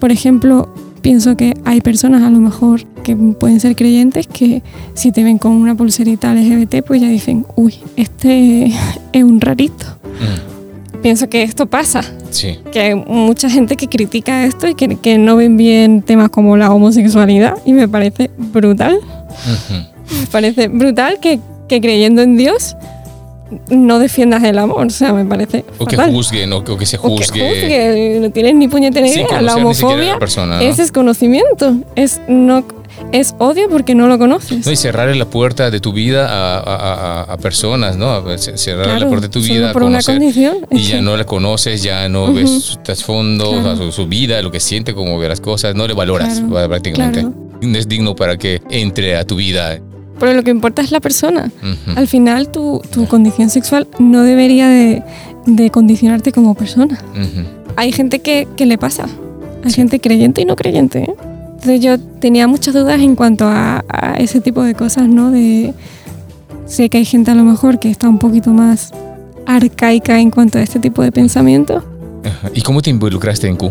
[0.00, 0.72] Por ejemplo,
[1.02, 4.62] pienso que hay personas a lo mejor que pueden ser creyentes que
[4.94, 8.72] si te ven con una pulserita LGBT pues ya dicen, uy, este
[9.12, 9.86] es un rarito.
[11.02, 12.02] Pienso que esto pasa.
[12.30, 12.58] Sí.
[12.72, 16.56] Que hay mucha gente que critica esto y que, que no ven bien temas como
[16.56, 18.98] la homosexualidad y me parece brutal.
[20.20, 22.74] Me parece brutal que, que creyendo en Dios
[23.70, 26.12] no defiendas el amor, o sea, me parece O que fatal.
[26.12, 27.48] juzguen, o, o que se O que juzgue.
[27.48, 29.26] juzgue, no tienes ni puñetera idea.
[29.26, 30.62] conocer La a homofobia la persona, ¿no?
[30.62, 32.64] es desconocimiento, es no
[33.10, 34.64] es odio porque no lo conoces.
[34.64, 38.08] No, y cerrarle la puerta de tu vida a, a- a- a personas, ¿no?
[38.12, 40.16] A ce- Cerrar la Claro, puerta de tu vida a por una conocer.
[40.18, 43.72] condición, Y ya que- no la conoces, ya no ves su trasfondo, Claro.
[43.72, 46.40] o sea, su, su vida, lo que siente, cómo ve las cosas, no le valoras
[46.48, 47.26] Claro, prácticamente.
[47.60, 49.78] No es digno para que entre a tu vida.
[50.24, 51.52] Pero lo que importa es la persona.
[51.58, 51.98] Ujú.
[51.98, 55.02] Al final tu, tu condición sexual no debería de,
[55.44, 56.98] de condicionarte como persona.
[57.12, 57.46] Ujú.
[57.76, 59.06] Hay gente que, que le pasa.
[59.62, 61.00] Hay gente creyente y no creyente.
[61.00, 61.14] ¿eh?
[61.56, 65.30] Entonces yo tenía muchas dudas en cuanto a, a ese tipo de cosas, ¿no?
[65.30, 65.74] De,
[66.64, 68.92] sé que hay gente a lo mejor que está un poquito más
[69.44, 71.84] arcaica en cuanto a este tipo de pensamiento.
[72.24, 72.50] Ajá.
[72.54, 73.70] ¿Y cómo te involucraste en Q?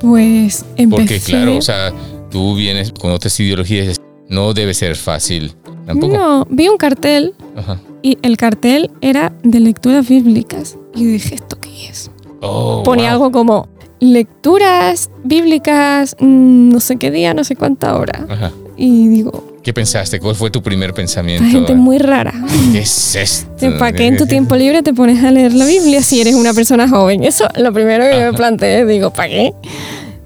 [0.00, 1.02] Pues empecé...
[1.02, 1.92] Porque claro, o sea,
[2.30, 5.54] tú vienes con otras ideologías, no debe ser fácil
[5.86, 6.16] tampoco.
[6.16, 7.80] no, vi un cartel Ajá.
[8.02, 10.76] y el cartel era de lecturas bíblicas.
[10.94, 12.10] Y dije, ¿esto qué es?
[12.40, 13.26] Oh, Ponía wow.
[13.26, 13.68] algo como
[14.00, 18.26] lecturas bíblicas, mm, no sé qué día, no sé cuánta hora.
[18.28, 18.52] Ajá.
[18.76, 20.20] Y digo, ¿Qué pensaste?
[20.20, 21.42] ¿Cuál fue tu primer pensamiento?
[21.42, 22.34] esta gente es muy rara.
[22.72, 23.78] ¿Qué es esto?
[23.78, 26.52] ¿Para qué en tu tiempo libre te pones a leer la Biblia si eres una
[26.52, 27.24] persona joven?
[27.24, 28.84] Eso lo primero que yo me planteé.
[28.84, 29.54] Digo, ¿para qué?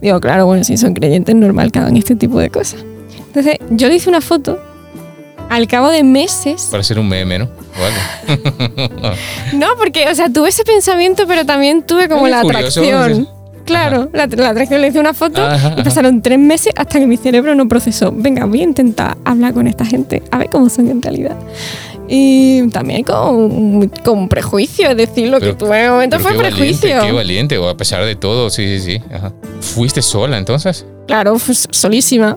[0.01, 2.84] Digo, claro, bueno, si son creyentes, normal que hagan este tipo de cosas.
[3.28, 4.58] Entonces, yo le hice una foto.
[5.48, 6.68] Al cabo de meses.
[6.70, 7.48] Para hacer un meme, ¿no?
[8.28, 9.14] Algo.
[9.54, 13.28] No, porque, o sea, tuve ese pensamiento, pero también tuve como la curioso, atracción.
[13.64, 15.82] Claro, la, la atracción le hice una foto Ajá, y ajá.
[15.84, 18.12] pasaron tres meses hasta que mi cerebro no procesó.
[18.14, 21.36] Venga, voy a intentar hablar con esta gente, a ver cómo son en realidad.
[22.08, 26.32] Y también con, con prejuicio, es decir, lo Pero- que tuve en el momento fue
[26.32, 27.00] qué valiente, prejuicio.
[27.02, 29.02] qué valiente, o a pesar de todo, sí, sí, sí.
[29.14, 29.32] Ajá.
[29.60, 30.86] ¿Fuiste sola entonces?
[31.06, 32.36] Claro, solísima.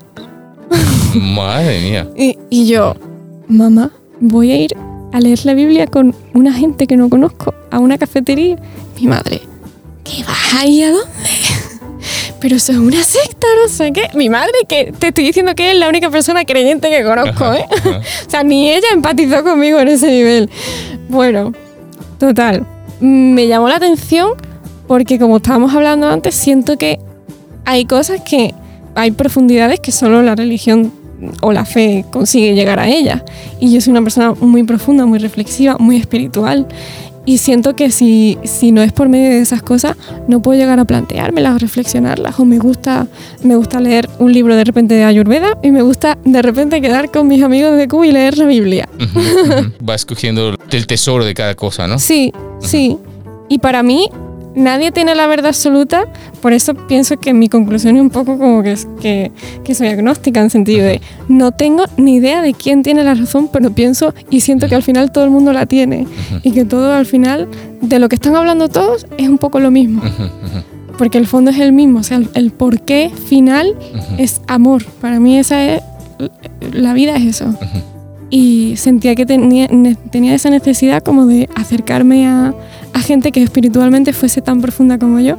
[1.15, 2.07] Madre mía.
[2.15, 2.95] Y, y yo,
[3.47, 4.75] mamá, voy a ir
[5.11, 8.57] a leer la Biblia con una gente que no conozco a una cafetería.
[8.99, 9.41] Mi madre,
[10.03, 11.09] ¿qué vas ahí a dónde?
[12.39, 14.09] Pero eso es una secta, no sé qué.
[14.15, 17.59] Mi madre, que te estoy diciendo que es la única persona creyente que conozco, Ajá,
[17.59, 17.65] ¿eh?
[17.77, 18.01] ajá.
[18.27, 20.49] O sea, ni ella empatizó conmigo en ese nivel.
[21.09, 21.53] Bueno,
[22.17, 22.65] total.
[22.99, 24.31] Me llamó la atención
[24.87, 26.99] porque como estábamos hablando antes, siento que
[27.65, 28.53] hay cosas que
[28.95, 30.91] hay profundidades que solo la religión
[31.41, 33.23] o la fe consigue llegar a ellas.
[33.59, 36.67] Y yo soy una persona muy profunda, muy reflexiva, muy espiritual.
[37.23, 39.95] Y siento que si, si no es por medio de esas cosas,
[40.27, 42.39] no puedo llegar a planteármelas o reflexionarlas.
[42.39, 43.07] O me gusta,
[43.43, 47.11] me gusta leer un libro de repente de Ayurveda y me gusta de repente quedar
[47.11, 48.89] con mis amigos de Cuba y leer la Biblia.
[48.95, 49.71] Ujú.
[49.81, 51.99] Vas cogiendo el tesoro de cada cosa, ¿no?
[51.99, 52.97] Sí, sí.
[53.49, 54.09] Y para mí,
[54.55, 56.05] nadie tiene la verdad absoluta,
[56.41, 59.31] por eso pienso que mi conclusión es un poco como que, es- que,
[59.63, 63.49] que soy agnóstica en sentido de no tengo ni idea de quién tiene la razón,
[63.51, 66.07] pero pienso y siento que al final todo el mundo la tiene
[66.43, 67.47] y que todo al final,
[67.81, 70.01] de lo que están hablando todos, es un poco lo mismo.
[70.97, 73.75] Porque el fondo es el mismo, o sea, el, el porqué final
[74.19, 74.83] es amor.
[75.01, 75.81] Para mí esa es,
[76.73, 77.55] la vida es eso.
[78.29, 79.67] Y sentía que tenía,
[80.11, 82.53] tenía esa necesidad como de acercarme a,
[82.93, 85.37] a gente que espiritualmente fuese tan profunda como yo.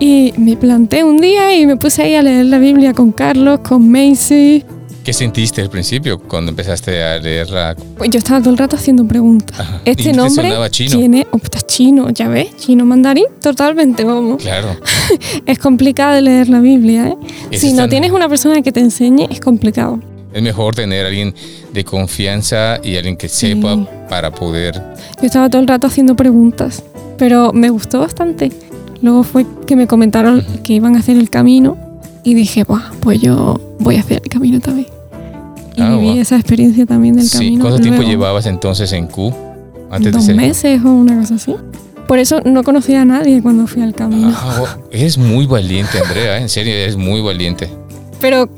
[0.00, 3.60] Y me planté un día y me puse ahí a leer la Biblia con Carlos,
[3.60, 4.64] con Macy.
[5.04, 7.76] ¿Qué sentiste al principio cuando empezaste a leerla?
[7.98, 9.60] Pues yo estaba todo el rato haciendo preguntas.
[9.60, 9.82] Ajá.
[9.84, 10.98] Este ¿Y te nombre chino?
[10.98, 11.26] tiene...
[11.30, 14.42] Oh, está chino, ya ves, chino mandarín, totalmente, vamos.
[14.42, 14.68] Claro.
[15.46, 17.58] Es complicado leer la Biblia, ¿eh?
[17.58, 20.00] Si no tienes una persona que te enseñe, es complicado.
[20.34, 21.34] Es mejor tener a alguien
[21.72, 23.86] de confianza y alguien que sepa Sí.
[24.08, 24.74] para poder...
[25.20, 26.82] Yo estaba todo el rato haciendo preguntas,
[27.16, 28.50] pero me gustó bastante.
[29.00, 31.76] Luego fue que me comentaron que iban a hacer el camino
[32.24, 34.88] y dije, Buah, pues yo voy a hacer el camino también.
[35.76, 36.18] Y Ah, viví guau.
[36.18, 37.36] esa experiencia también del Sí.
[37.38, 37.60] camino.
[37.62, 38.10] ¿Cuánto tiempo luego.
[38.10, 39.32] llevabas entonces en Q?
[39.90, 40.36] Antes Dos de ser...
[40.36, 41.54] meses o una cosa así.
[42.08, 44.32] Por eso no conocía a nadie cuando fui al camino.
[44.34, 44.68] Ah, wow.
[44.90, 46.38] eres muy valiente, Andrea.
[46.38, 47.68] En serio, eres muy valiente.
[48.20, 48.48] Pero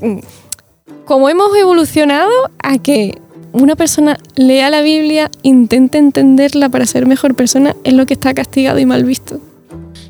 [1.06, 2.30] como hemos evolucionado
[2.62, 3.18] a que
[3.52, 8.34] una persona lea la Biblia, intente entenderla para ser mejor persona, es lo que está
[8.34, 9.40] castigado y mal visto.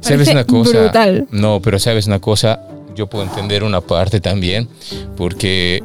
[0.01, 0.81] ¿Sabes Parece una cosa?
[0.83, 1.27] brutal.
[1.31, 2.61] No, pero sabes una cosa,
[2.97, 4.69] yo puedo entender una parte también,
[5.17, 5.83] porque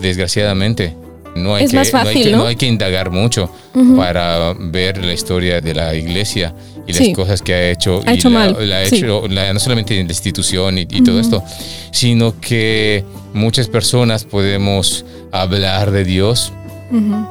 [0.00, 0.94] desgraciadamente
[1.36, 2.38] no hay, Es que, más no hay fácil, que- ¿no?
[2.38, 3.96] no hay que indagar mucho Ujú.
[3.96, 6.54] para ver la historia de la iglesia
[6.86, 7.12] y las Sí.
[7.12, 8.00] cosas que ha hecho.
[8.06, 8.96] Ha y hecho la- mal, la ha sí.
[8.96, 11.42] hecho, la- no solamente en la institución y, y todo esto,
[11.90, 13.04] sino que
[13.34, 16.52] muchas personas podemos hablar de Dios,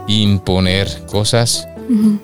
[0.07, 1.67] imponer cosas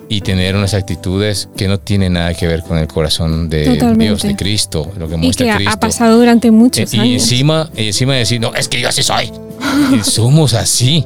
[0.08, 4.04] y tener unas actitudes que no tienen nada que ver con el corazón de Totalmente.
[4.04, 5.74] Dios, de Cristo, lo que Y muestra que ha- Cristo.
[5.74, 7.22] ha pasado durante muchos Eh, y años.
[7.22, 9.30] encima, y encima decir, no, es que yo así soy.
[9.92, 11.04] Y somos así.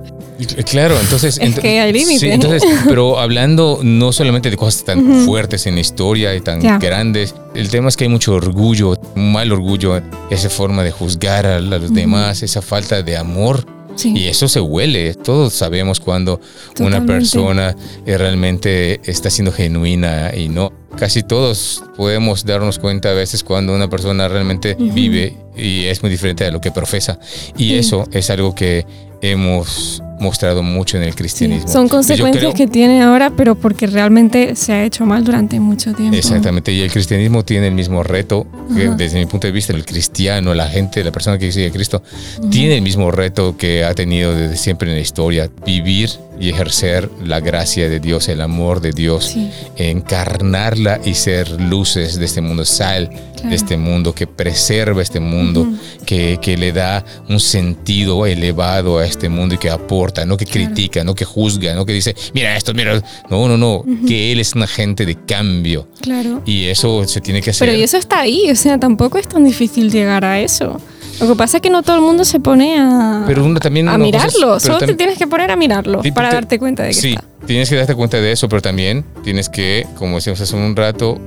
[0.70, 1.38] Claro, entonces...
[1.40, 2.20] Es que hay límites.
[2.20, 6.60] Sí, entonces, pero hablando no solamente de cosas tan fuertes en la historia y tan
[6.80, 11.60] grandes, el tema es que hay mucho orgullo, mal orgullo, esa forma de juzgar a,
[11.60, 13.66] los demás, esa falta de amor.
[13.96, 14.12] Sí.
[14.16, 15.14] Y eso se huele.
[15.14, 16.40] Todos sabemos cuando
[16.80, 20.72] una persona eh, realmente está siendo genuina y no.
[20.96, 26.10] Casi todos podemos darnos cuenta a veces cuando una persona realmente vive y es muy
[26.10, 27.18] diferente de lo que profesa.
[27.56, 27.76] Y Sí.
[27.78, 28.86] eso es algo que
[29.20, 31.68] hemos mostrado mucho en el Sí, cristianismo.
[31.68, 35.92] Son consecuencias creo- que tiene ahora, pero porque realmente se ha hecho mal durante mucho
[35.94, 36.16] tiempo.
[36.16, 39.84] Exactamente, y el cristianismo tiene el mismo reto, que desde mi punto de vista, el
[39.84, 42.02] cristiano, la gente, la persona que sigue a Cristo,
[42.50, 46.10] tiene el mismo reto que ha tenido desde siempre en la historia, vivir
[46.40, 49.50] y ejercer la gracia de Dios, el amor de Dios, Sí.
[49.76, 53.50] encarnarla y ser luces de este mundo, sal Claro.
[53.50, 55.66] de este mundo, que preserva este mundo,
[56.06, 60.46] que, que le da un sentido elevado a este mundo y que aporta, no que
[60.46, 64.40] critica, no que juzga, no que dice, mira esto, mira, no, no, no, que Él
[64.40, 65.88] es un agente de cambio.
[66.00, 66.42] Claro.
[66.46, 67.68] Y eso se tiene que hacer.
[67.68, 70.80] Pero y eso está ahí, o sea, tampoco es tan difícil llegar a eso.
[71.20, 73.88] Lo que pasa es que no todo el mundo se pone a, Pero uno también
[73.88, 74.58] a es- mirarlo.
[74.60, 77.10] Solo te tienes que poner a mirarlo Sí, para te- darte cuenta de que sí,
[77.14, 77.24] está.
[77.46, 81.18] tienes que darte cuenta de eso, pero también tienes que, como decíamos hace un rato,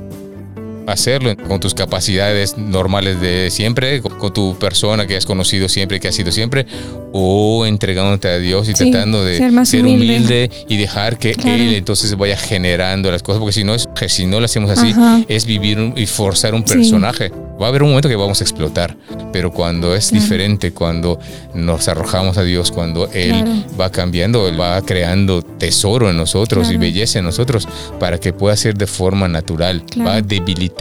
[0.88, 6.00] hacerlo con tus capacidades normales de siempre, con, con tu persona que has conocido siempre,
[6.00, 6.66] que has sido siempre,
[7.14, 10.18] o entregándote a Dios y Sí, tratando de ser más humilde.
[10.18, 10.52] humilde.
[10.70, 11.52] y dejar que Claro.
[11.62, 14.92] Él entonces vaya generando las cosas, porque si no, es, si no lo hacemos así,
[14.92, 15.22] Ajá.
[15.28, 16.74] es vivir un- y forzar un Sí.
[16.76, 17.32] personaje.
[17.62, 18.96] Va a haber un momento que vamos a explotar,
[19.34, 20.22] pero cuando es Claro.
[20.24, 21.20] diferente, cuando
[21.56, 23.52] nos arrojamos a Dios, cuando Él Claro.
[23.80, 27.68] va cambiando, Él va creando tesoro en nosotros y belleza en nosotros
[28.00, 29.84] para que pueda ser de forma natural.
[30.06, 30.77] Va debilitando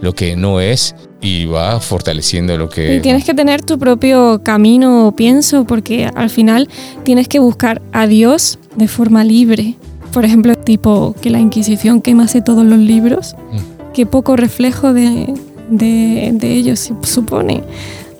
[0.00, 2.96] lo que no es y va fortaleciendo lo que...
[2.96, 6.68] Y tienes que tener tu propio camino, pienso, porque al final
[7.04, 9.74] tienes que buscar a Dios de forma libre.
[10.12, 13.92] Por ejemplo, tipo que la Inquisición quemase todos los libros, Mm.
[13.92, 15.34] qué poco reflejo de,
[15.68, 17.62] de, de ellos se supone.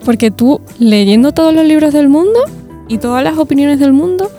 [0.03, 2.39] Porque tú leyendo todos los libros del mundo
[2.87, 4.29] y todas las opiniones del mundo,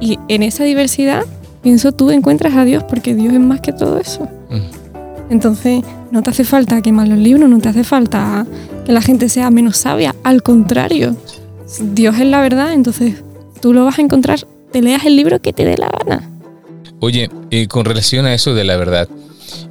[0.00, 1.24] y en esa diversidad,
[1.62, 4.28] pienso tú encuentras a Dios, porque Dios es más que todo eso.
[4.50, 4.77] Mm.
[5.30, 8.46] Entonces, no te hace falta quemar los libros, no te hace falta
[8.86, 10.14] que la gente sea menos sabia.
[10.24, 11.16] Al contrario,
[11.92, 13.22] Dios es la verdad, entonces
[13.60, 14.40] tú lo vas a encontrar,
[14.72, 16.30] te leas el libro que te dé la gana.
[17.00, 19.08] Oye, eh, con relación a eso de la verdad,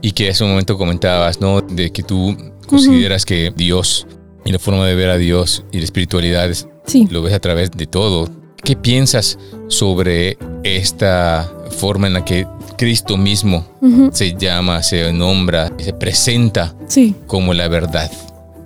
[0.02, 1.62] y que hace un momento comentabas, ¿no?
[1.62, 2.36] De que tú
[2.68, 4.06] consideras que Dios
[4.46, 7.40] y la forma de ver a Dios y la espiritualidad es- Sí, lo ves a
[7.40, 8.30] través de todo.
[8.64, 9.38] ¿Qué piensas
[9.68, 12.48] sobre esta forma en la que
[12.78, 18.12] Cristo mismo ujú, se llama, se nombra, se presenta sí, como la verdad?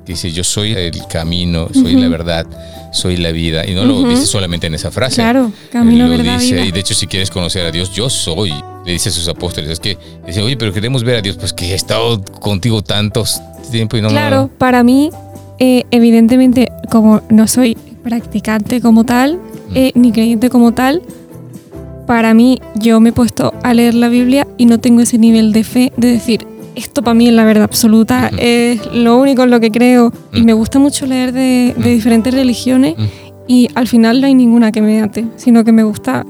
[0.06, 2.10] Dice, yo soy el camino, soy la Ujú.
[2.12, 2.46] verdad,
[2.92, 3.66] soy la vida.
[3.66, 4.10] Y no lo Ujú.
[4.10, 5.16] dice solamente en esa frase.
[5.18, 6.66] claro, camino, lo verdad, dice, vida.
[6.66, 8.52] y de hecho si quieres conocer a Dios, yo soy
[8.86, 11.54] le dice a sus apóstoles, es que dicen, oye, pero queremos ver a Dios, pues
[11.54, 13.40] que he estado contigo tantos
[13.72, 15.12] tiempo y no Claro, para mí,
[15.60, 19.40] eh, evidentemente, como no soy practicante como tal,
[19.76, 21.02] eh, ni creyente como tal,
[22.12, 25.54] para mí yo me he puesto a leer la Biblia y no tengo ese nivel
[25.54, 26.46] de fe de decir,
[26.76, 28.38] esto para mí es la verdad absoluta, Ujú.
[28.42, 30.12] es lo único en lo que creo.
[30.34, 30.46] Y Mm.
[30.46, 31.94] me gusta mucho leer de, de Mm.
[31.96, 33.04] diferentes religiones Mm.
[33.48, 36.26] y al final no hay ninguna que me ate, sino que me gusta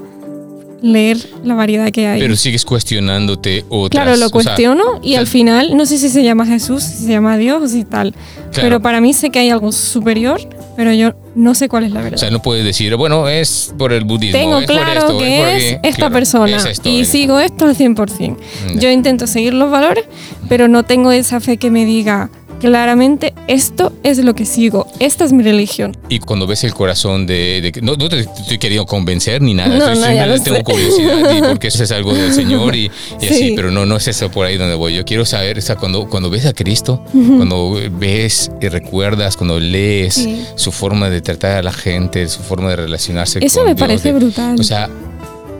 [0.82, 2.20] leer la variedad que hay.
[2.20, 3.90] Pero sigues cuestionándote otras.
[4.04, 7.06] Claro, lo o sea, cuestiono y al final no sé si se llama Jesús, si
[7.06, 8.12] se llama Dios o si tal.
[8.12, 8.52] Claro.
[8.54, 10.40] Pero para mí sé que hay algo superior,
[10.76, 12.16] pero yo no sé cuál es la verdad.
[12.16, 14.38] O sea, no puedes decir, bueno, es por el budismo.
[14.38, 15.78] Tengo es claro esto, que es aquí".
[15.88, 18.36] esta Claro, persona es esto, y es- sigo esto al 100%.
[18.74, 18.80] Ya.
[18.80, 20.04] Yo intento seguir los valores,
[20.48, 22.30] pero no tengo esa fe que me diga
[22.62, 25.96] claramente esto es lo que sigo, esta es mi religión.
[26.08, 27.60] Y cuando ves el corazón de...
[27.60, 29.76] de- no, no te estoy queriendo convencer ni nada.
[29.76, 30.62] No, estoy- no, ya lo tengo sé.
[30.64, 32.90] curiosidad y porque eso es algo del Señor y,
[33.20, 33.52] y así, Sí.
[33.56, 34.94] pero no, no es eso por ahí donde voy.
[34.94, 39.58] Yo quiero saber, o sea, cuando, cuando ves a Cristo, cuando ves y recuerdas, cuando
[39.58, 40.46] lees Sí.
[40.54, 43.80] su forma de tratar a la gente, su forma de relacionarse Eso con me Dios,
[43.80, 44.56] parece de- brutal.
[44.60, 44.88] O sea,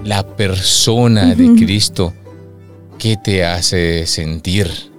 [0.05, 2.12] la persona de Cristo,
[2.98, 4.91] ¿qué te hace sentir?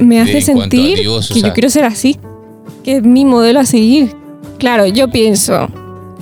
[0.00, 2.18] Me hace sentir Dios, o que sea, yo quiero ser así,
[2.82, 4.14] que es mi modelo a seguir.
[4.58, 5.68] Claro, yo pienso,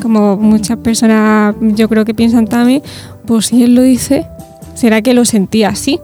[0.03, 2.83] como muchas personas yo creo que piensan también,
[3.27, 4.27] pues si él lo dice,
[4.75, 6.01] ¿será que lo sentía así?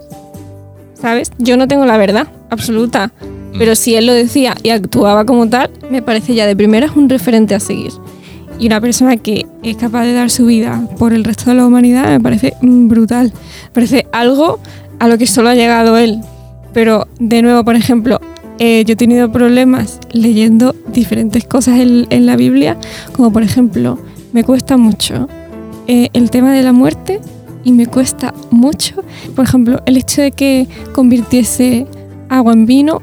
[0.95, 1.33] ¿Sabes?
[1.39, 3.13] Yo no tengo la verdad absoluta,
[3.53, 3.59] Mm.
[3.59, 7.09] pero si él lo decía y actuaba como tal, me parece ya de primeras un
[7.09, 7.91] referente a seguir.
[8.59, 11.67] Y una persona que es capaz de dar su vida por el resto de la
[11.67, 13.33] humanidad me parece brutal.
[13.65, 14.61] Me parece algo
[14.99, 16.21] a lo que solo ha llegado él.
[16.73, 18.21] Pero, de nuevo, por ejemplo,
[18.59, 22.77] eh, yo he tenido problemas leyendo diferentes cosas en, en la Biblia,
[23.13, 23.99] como por ejemplo,
[24.33, 25.29] me cuesta mucho
[25.87, 27.21] eh, el tema de la muerte
[27.65, 29.03] y me cuesta mucho,
[29.35, 31.87] por ejemplo, el hecho de que convirtiese
[32.29, 33.03] agua en vino,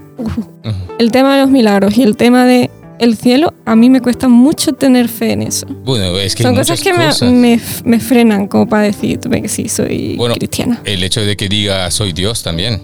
[0.99, 4.27] el tema de los milagros y el tema de el cielo, a mí me cuesta
[4.27, 5.67] mucho tener fe en eso.
[5.85, 7.31] Bueno, es que hay Son cosas que me- cosas.
[7.31, 10.81] Me, me frenan como para decir "Tú ve que sí, soy Bueno, cristiana.
[10.83, 12.81] El hecho de que diga soy Dios también.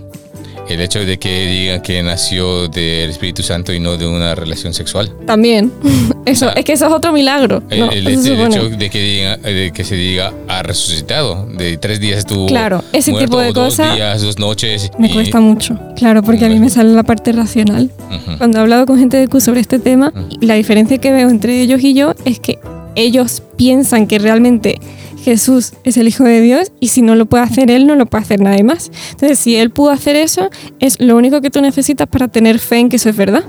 [0.70, 4.74] El hecho de que diga que nació del Espíritu Santo y no de una relación
[4.74, 5.12] sexual.
[5.26, 5.72] También.
[6.26, 7.62] Eso, es que eso es otro milagro.
[7.70, 11.46] El, hecho de que, diga, de que se diga ha resucitado.
[11.48, 14.90] De tres días estuvo Claro, ese muerto, tipo de o dos cosas días, dos noches.
[14.98, 15.78] Me y- cuesta mucho.
[15.98, 17.90] Claro, porque a mí me sale la parte racional.
[18.38, 21.62] Cuando he hablado con gente de Q sobre este tema, la diferencia que veo entre
[21.62, 22.58] ellos y yo es que
[22.96, 24.80] ellos piensan que realmente
[25.24, 28.06] Jesús es el Hijo de Dios y si no lo puede hacer él, no lo
[28.06, 28.92] puede hacer nadie más.
[29.12, 30.50] Entonces, si él pudo hacer eso,
[30.80, 33.44] es lo único que tú necesitas para tener fe en que eso es verdad.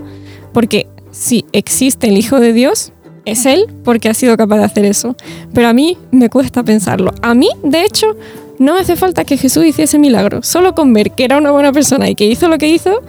[0.52, 2.92] Porque si existe el Hijo de Dios,
[3.24, 5.16] es él porque ha sido capaz de hacer eso.
[5.52, 7.12] Pero a mí me cuesta pensarlo.
[7.22, 8.16] A mí, de hecho,
[8.58, 10.42] no hace falta que Jesús hiciese milagro.
[10.42, 13.02] Solo con ver que era una buena persona y que hizo lo que hizo,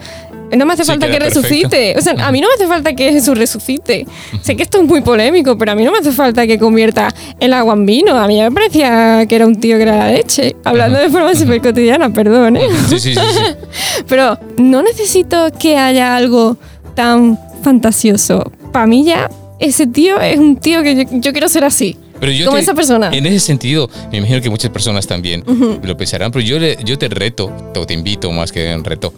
[0.55, 1.41] no me hace Sí, falta que perfecto.
[1.41, 1.95] resucite.
[1.97, 4.05] O sea, a mí no me hace falta que Jesús resucite.
[4.41, 7.13] Sé que esto es muy polémico, pero a mí no me hace falta que convierta
[7.39, 8.15] el agua en vino.
[8.17, 10.55] A mí me parecía que era un tío que era la leche.
[10.63, 12.67] Hablando de forma súper cotidiana, perdón, ¿eh?
[12.89, 13.15] Sí, sí.
[14.07, 16.57] Pero no necesito que haya algo
[16.95, 18.51] tan fantasioso.
[18.71, 19.29] Para mí ya
[19.59, 21.97] ese tío es un tío que yo, yo quiero ser así.
[22.19, 23.09] Pero yo como te- esa persona.
[23.11, 25.43] En ese sentido, me imagino que muchas personas también
[25.83, 29.13] lo pensarán, pero yo, le- yo te reto, o te invito más que un reto.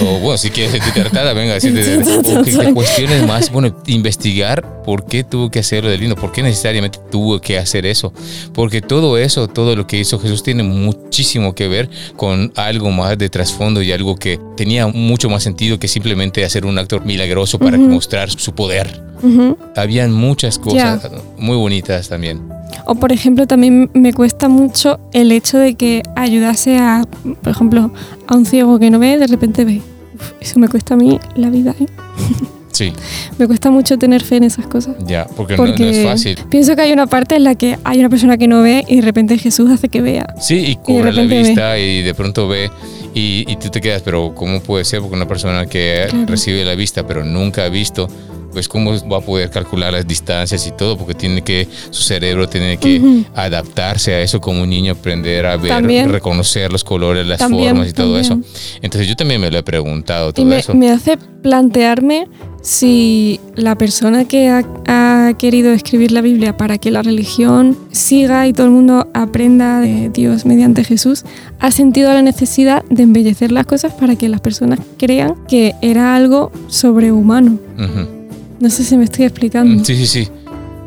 [0.00, 2.00] O bueno, si quieres sentirte retada, venga, decirte,
[2.44, 6.98] que cuestiones más, bueno, investigar por qué tuvo que hacerlo del vino, por qué necesariamente
[7.10, 8.12] tuvo que hacer eso.
[8.52, 13.18] Porque todo eso, todo lo que hizo Jesús tiene muchísimo que ver con algo más
[13.18, 17.58] de trasfondo y algo que tenía mucho más sentido que simplemente hacer un acto milagroso
[17.58, 19.02] para mostrar su poder.
[19.22, 19.56] Ujú.
[19.74, 22.55] Habían muchas cosas muy bonitas también.
[22.86, 27.02] O por ejemplo, también me cuesta mucho el hecho de que ayudase a,
[27.42, 27.92] por ejemplo,
[28.26, 29.82] a un ciego que no ve, de repente ve.
[30.14, 31.86] Uf, eso me cuesta a mí la vida, ¿eh?
[32.76, 32.92] Sí,
[33.38, 34.96] Me cuesta mucho tener fe en esas cosas.
[35.06, 36.38] ya, porque, no- Porque no, es fácil.
[36.50, 38.96] pienso que hay una parte en la que hay una persona que no ve y
[38.96, 40.26] de repente Jesús hace que vea.
[40.38, 41.42] Sí, y cobra la repente ve.
[41.42, 42.70] vista y de pronto ve
[43.14, 45.00] y, y tú te quedas, pero ¿cómo puede ser?
[45.00, 46.26] Porque una persona que Claro.
[46.26, 48.08] recibe la vista pero nunca ha visto,
[48.56, 52.48] pues cómo va a poder calcular las distancias y todo, porque tiene que, su cerebro
[52.48, 53.24] tiene que Ujú.
[53.34, 56.10] adaptarse a eso como un niño, aprender a ver, También.
[56.10, 58.42] reconocer los colores, las También, formas y todo también.
[58.42, 58.78] eso.
[58.80, 60.72] Entonces yo también me lo he preguntado Y todo me, eso.
[60.72, 62.28] me hace plantearme
[62.62, 68.46] si la persona que ha, ha querido escribir la Biblia para que la religión siga
[68.48, 71.24] y todo el mundo aprenda de Dios mediante Jesús,
[71.60, 76.16] ha sentido la necesidad de embellecer las cosas para que las personas crean que era
[76.16, 77.58] algo sobrehumano.
[77.78, 78.15] Ujú.
[78.60, 79.84] No sé si me estoy explicando.
[79.84, 80.28] Sí, sí, sí.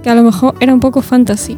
[0.03, 1.57] Que a lo mejor era un poco fantasy.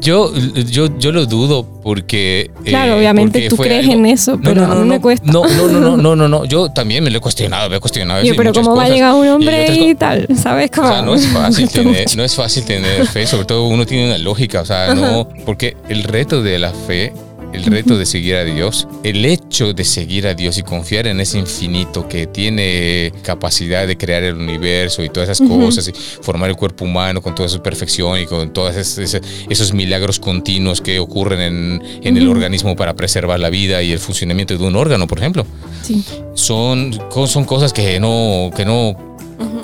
[0.00, 2.50] Yo, yo, yo lo dudo porque...
[2.64, 5.30] Claro, eh, obviamente porque tú crees algo- en eso, pero a mí me cuesta.
[5.30, 7.80] No, no, no, no, no, no, no, yo también me lo he cuestionado, me he
[7.80, 10.26] cuestionado eso Yo, pero ¿cómo va a llegar un hombre y, tal?
[10.36, 10.70] ¿Sabes?
[10.76, 14.06] O sea, no es fácil tener, no es fácil tener fe, sobre todo uno tiene
[14.06, 17.12] una lógica, o sea, no, porque el reto de la fe,
[17.54, 21.20] el reto de seguir a Dios, el hecho de seguir a Dios y confiar en
[21.20, 26.50] ese infinito que tiene capacidad de crear el universo y todas esas cosas y formar
[26.50, 30.98] el cuerpo humano con toda su perfección y con todos esos, esos milagros continuos que
[30.98, 35.06] ocurren en, en el organismo para preservar la vida y el funcionamiento de un órgano,
[35.06, 35.46] por ejemplo.
[35.82, 36.04] Sí.
[36.34, 39.13] son, son cosas que no, que no,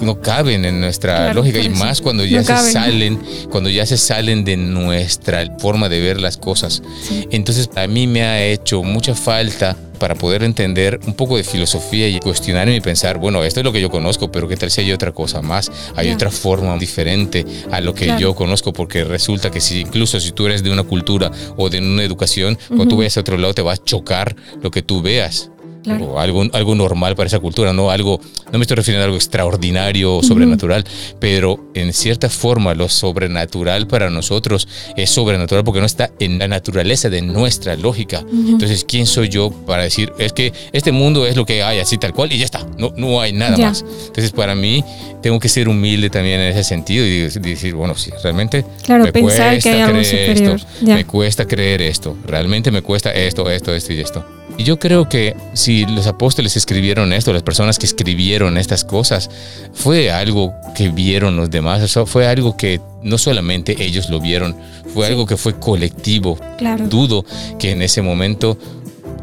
[0.00, 2.72] no caben en nuestra Claro, lógica y más cuando ya No se caben.
[2.72, 6.82] salen, cuando ya se salen de nuestra forma de ver las cosas.
[7.02, 7.26] Sí.
[7.30, 12.08] Entonces a mí me ha hecho mucha falta para poder entender un poco de filosofía
[12.08, 14.80] y cuestionarme y pensar, bueno, esto es lo que yo conozco, pero ¿qué tal si
[14.80, 15.70] hay otra cosa más?
[15.94, 18.18] Hay otra forma diferente a lo que Claro.
[18.20, 21.80] yo conozco, porque resulta que si incluso si tú eres de una cultura o de
[21.80, 25.02] una educación, cuando tú vayas a otro lado te va a chocar lo que tú
[25.02, 25.50] veas
[25.82, 26.04] Claro.
[26.06, 28.20] o algo, algo normal para esa cultura, no algo,
[28.52, 30.84] no me estoy refiriendo a algo extraordinario o sobrenatural,
[31.18, 36.48] pero en cierta forma lo sobrenatural para nosotros es sobrenatural porque no está en la
[36.48, 38.22] naturaleza de nuestra lógica.
[38.30, 41.96] Entonces, ¿quién soy yo para decir, es que este mundo es lo que hay así
[41.98, 43.68] tal cual y ya está, no, no hay nada Ya.
[43.68, 43.82] más?
[44.06, 44.84] Entonces, para mí,
[45.22, 49.12] tengo que ser humilde también en ese sentido y decir, bueno, sí, realmente Claro, me
[49.12, 50.06] pensar que cuesta hay algo creer
[50.36, 50.56] superior.
[50.56, 50.94] esto, Ya.
[50.96, 54.24] me cuesta creer esto, realmente me cuesta esto, esto, esto y esto.
[54.58, 59.30] Y yo creo que si los apóstoles escribieron esto, las personas que escribieron estas cosas,
[59.72, 64.56] fue algo que vieron los demás, eso fue algo que no solamente ellos lo vieron,
[64.92, 66.38] fue algo que fue colectivo.
[66.58, 66.88] Claro.
[66.88, 67.24] Dudo
[67.58, 68.58] que en ese momento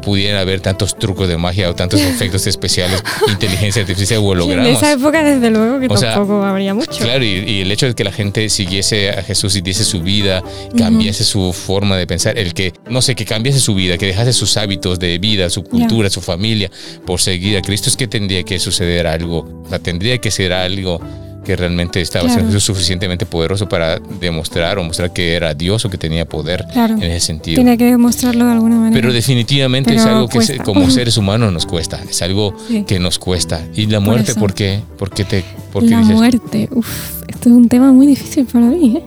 [0.00, 4.76] pudiera haber tantos trucos de magia o tantos efectos especiales, inteligencia artificial o En hologramas.
[4.76, 7.02] esa época, desde luego, que O sea, tampoco habría mucho.
[7.02, 10.00] Claro, y, y el hecho de que la gente siguiese a Jesús y diese su
[10.02, 10.42] vida,
[10.76, 14.32] cambiase su forma de pensar, el que, no sé, que cambiase su vida, que dejase
[14.32, 16.70] sus hábitos de vida, su cultura, su familia,
[17.06, 19.62] por seguir a Cristo, es que tendría que suceder algo.
[19.64, 21.00] O sea, tendría que ser algo
[21.48, 22.40] que realmente estaba Claro.
[22.42, 26.96] siendo suficientemente poderoso para demostrar o mostrar que era Dios o que tenía poder Claro.
[26.96, 27.54] en ese sentido.
[27.54, 28.92] Tiene que demostrarlo de alguna manera.
[28.92, 30.64] Pero definitivamente es Pero algo que se- cuesta.
[30.64, 32.84] como seres humanos nos cuesta, es algo Sí.
[32.86, 33.62] que nos cuesta.
[33.74, 34.40] ¿Y la Por muerte eso.
[34.40, 34.80] por qué?
[34.98, 35.42] ¿Por qué te
[35.72, 36.14] por qué la dices?
[36.16, 38.96] muerte, uff, esto es un tema muy difícil para mí.
[38.98, 39.02] ¿eh?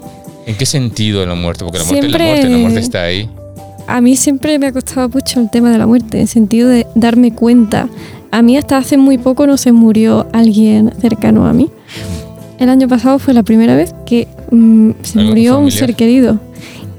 [0.47, 1.63] ¿En qué sentido la muerte?
[1.63, 3.29] Porque la muerte es la Siempre- muerte, la muerte está ahí.
[3.87, 6.69] A mí siempre me ha costado mucho el tema de la muerte, en el sentido
[6.69, 7.87] de darme cuenta.
[8.31, 11.69] A mí hasta hace muy poco no se murió alguien cercano a mí.
[12.62, 15.80] El año pasado fue la primera vez que mm, se ¿Algún murió un familiar?
[15.80, 16.39] ser querido.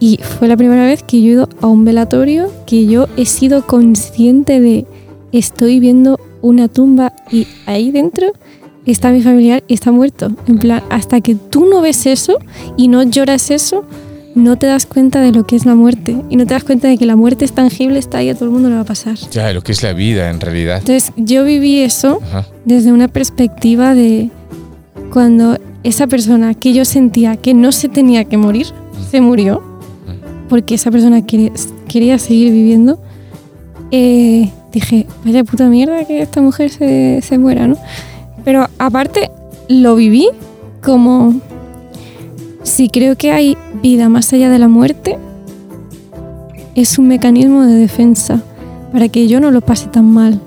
[0.00, 3.24] Y fue la primera vez que yo he ido a un velatorio que yo he
[3.26, 4.84] sido consciente de
[5.30, 8.32] estoy viendo una tumba y ahí dentro
[8.86, 10.32] está mi familiar y está muerto.
[10.48, 12.38] En plan, hasta que tú no ves eso
[12.76, 13.84] y no lloras eso,
[14.34, 16.16] no te das cuenta de lo que es la muerte.
[16.28, 18.46] Y no te das cuenta de que la muerte es tangible, está ahí, a todo
[18.46, 19.14] el mundo le va a pasar.
[19.30, 20.78] Ya, lo que es la vida en realidad.
[20.78, 22.48] Entonces yo viví eso Ajá.
[22.64, 24.30] desde una perspectiva de
[25.12, 28.68] cuando esa persona que yo sentía que no se tenía que morir,
[29.10, 29.62] se murió,
[30.48, 31.52] porque esa persona quería,
[31.86, 32.98] quería seguir viviendo,
[33.90, 37.76] eh, dije, vaya puta mierda que esta mujer se, se muera, ¿no?
[38.42, 39.30] Pero aparte
[39.68, 40.28] lo viví
[40.82, 41.34] como
[42.62, 45.18] si creo que hay vida más allá de la muerte,
[46.74, 48.42] es un mecanismo de defensa
[48.92, 50.40] para que yo no lo pase tan mal.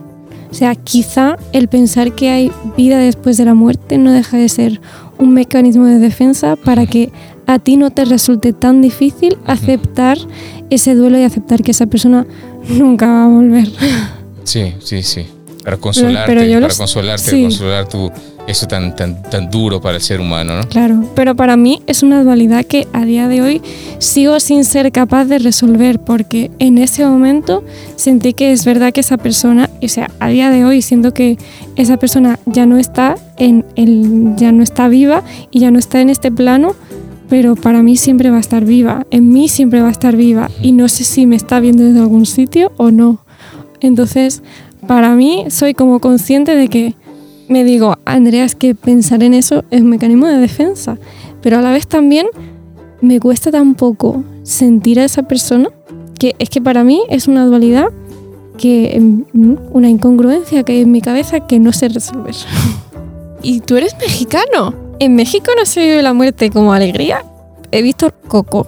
[0.55, 4.47] O sea, quizá el pensar que hay vida después de la muerte no deja de
[4.47, 4.79] ser
[5.17, 7.11] un mecanismo de defensa para que
[7.45, 10.17] a ti no te resulte tan difícil aceptar
[10.69, 12.25] ese duelo y aceptar que esa persona
[12.69, 13.67] nunca va a volver.
[14.45, 15.25] Sí, sí, sí.
[15.61, 17.41] Para consolarte, pero para los- consolarte, sí.
[17.41, 18.09] consolar tu
[18.47, 20.67] eso tan, tan, tan duro para el ser humano, ¿no?
[20.69, 23.61] Claro, pero para mí es una dualidad que a día de hoy
[23.97, 27.63] sigo sin ser capaz de resolver porque en ese momento
[27.95, 31.37] sentí que es verdad que esa persona, o sea, a día de hoy siento que
[31.75, 36.01] esa persona ya no está en el, ya no está viva y ya no está
[36.01, 36.75] en este plano,
[37.29, 40.49] pero para mí siempre va a estar viva, en mí siempre va a estar viva.
[40.61, 43.19] Y no sé si me está viendo desde algún sitio o no.
[43.79, 44.41] Entonces,
[44.87, 46.95] para mí soy como consciente de que
[47.47, 50.97] me digo, Andrea, es que pensar en eso es un mecanismo de defensa,
[51.41, 52.27] pero a la vez también
[53.01, 55.69] me cuesta tan poco sentir a esa persona
[56.17, 57.87] que es que para mí es una dualidad
[58.57, 62.35] que mm, una incongruencia que hay en mi cabeza que no sé resolver.
[63.43, 64.73] y tú eres mexicano.
[64.99, 67.23] En México no se vive la muerte como alegría.
[67.71, 68.65] He visto Coco.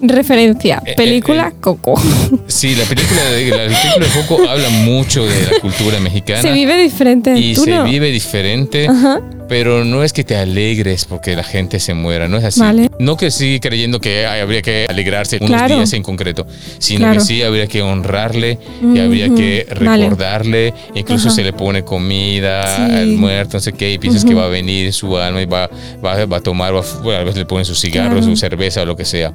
[0.00, 1.56] Referencia, Eh, eh, película eh.
[1.60, 1.94] Coco.
[2.46, 6.52] Sí, la película de, la película de Coco habla mucho de la cultura mexicana Se
[6.52, 7.36] vive diferente.
[7.38, 7.84] y ¿Tú se no?
[7.84, 8.86] vive diferente.
[8.88, 9.20] Ajá.
[9.48, 12.60] pero no es que te alegres porque la gente se muera, no es así.
[12.60, 12.90] Vale.
[12.98, 15.76] No que sí creyendo que hay- habría que alegrarse unos Claro.
[15.76, 16.46] días en concreto,
[16.78, 17.14] sino Claro.
[17.20, 19.84] que sí habría que honrarle y Mm, habría que ujú.
[19.86, 20.02] Vale.
[20.04, 21.36] recordarle, incluso Ajá.
[21.36, 22.82] se le pone comida Sí.
[22.94, 24.40] al muerto, no sé qué, y piensas que Ujú.
[24.40, 25.70] va a venir su alma y va,
[26.04, 28.26] va, va a tomar, va a- bueno, a veces le ponen sus cigarros, Claro.
[28.30, 29.32] su cerveza o lo que sea.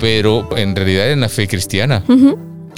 [0.00, 2.02] Pero en realidad en la fe cristiana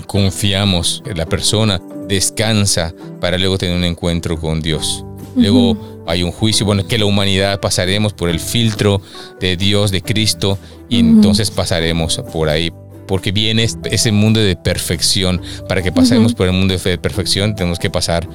[0.06, 5.04] confiamos en la persona, descansa para luego tener un encuentro con Dios.
[5.34, 9.02] Luego hay un juicio, bueno, que la humanidad pasaremos por el filtro
[9.40, 10.58] de Dios, de Cristo,
[10.88, 12.72] y entonces pasaremos por ahí.
[13.06, 15.40] Porque viene es- ese mundo de perfección.
[15.68, 18.26] Para que pasemos por el mundo de fe- de perfección, tenemos que pasar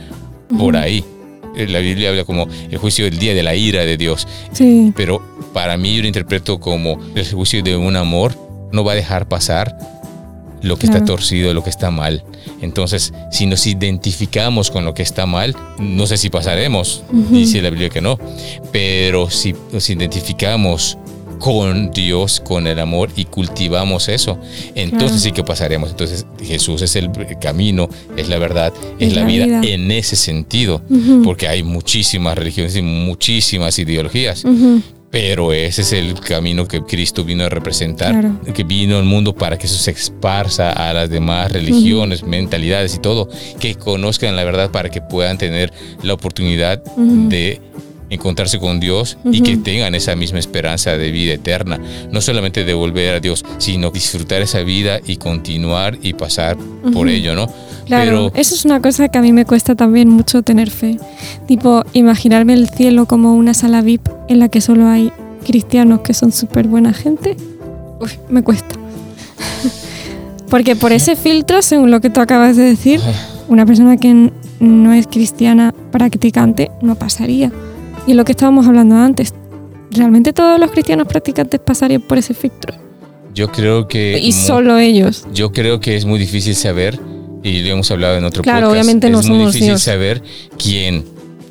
[0.57, 1.03] por ahí.
[1.55, 4.27] La Biblia habla como el juicio del día de la ira de Dios.
[4.53, 5.21] Sí, Pero
[5.53, 8.33] para mí yo lo interpreto como el juicio de un amor.
[8.71, 9.77] No va a dejar pasar
[10.61, 12.23] lo que está torcido, lo que está mal.
[12.61, 17.35] Entonces, si nos identificamos con lo que está mal, no sé si pasaremos, Ujú.
[17.35, 18.19] dice la Biblia que no,
[18.71, 20.97] pero si nos identificamos
[21.39, 24.37] con Dios, con el amor y cultivamos eso,
[24.75, 25.17] entonces Claro.
[25.19, 25.89] sí que pasaremos.
[25.89, 27.09] Entonces Jesús es el
[27.41, 29.61] camino, es la verdad, es, Es la la vida, vida.
[29.73, 30.83] en ese sentido,
[31.23, 34.43] porque hay muchísimas religiones y muchísimas ideologías.
[35.11, 38.53] Pero ese es el camino que Cristo vino a representar, Claro.
[38.53, 42.99] que vino al mundo para que eso se esparza a las demás religiones, mentalidades y
[42.99, 43.27] todo,
[43.59, 47.59] que conozcan la verdad para que puedan tener la oportunidad de
[48.09, 51.79] encontrarse con Dios y que tengan esa misma esperanza de vida eterna.
[52.11, 56.57] No solamente de volver a Dios, sino disfrutar esa vida y continuar y pasar
[56.93, 57.47] por ello, ¿no?
[57.85, 60.97] Claro, Pero eso es una cosa que a mí me cuesta también mucho tener fe.
[61.47, 65.11] Tipo, imaginarme el cielo como una sala VIP en la que solo hay
[65.45, 67.35] cristianos que son súper buena gente.
[67.99, 68.75] Uy, me cuesta.
[70.49, 72.99] Porque por ese filtro, según lo que tú acabas de decir,
[73.47, 77.51] una persona que no es cristiana practicante no pasaría.
[78.07, 79.33] Y lo que estábamos hablando antes,
[79.91, 82.73] ¿realmente todos los cristianos practicantes pasarían por ese filtro?
[83.33, 84.19] yo creo que...
[84.19, 85.25] Y solo ellos.
[85.33, 86.99] Yo creo que es muy difícil saber,
[87.43, 89.81] y lo hemos hablado en otro Claro, podcast, obviamente no es muy somos difícil Dios.
[89.81, 90.21] saber
[90.57, 91.05] quién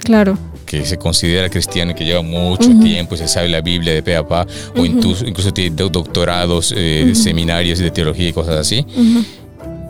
[0.04, 0.38] Claro.
[0.66, 2.80] que se considera cristiano y que lleva mucho Ujú.
[2.82, 4.42] tiempo y se sabe la Biblia de pe a pa,
[4.74, 4.84] o Ujú.
[4.86, 7.14] incluso, incluso tiene do- doctorados, eh, Ujú.
[7.16, 8.86] seminarios de teología y cosas así,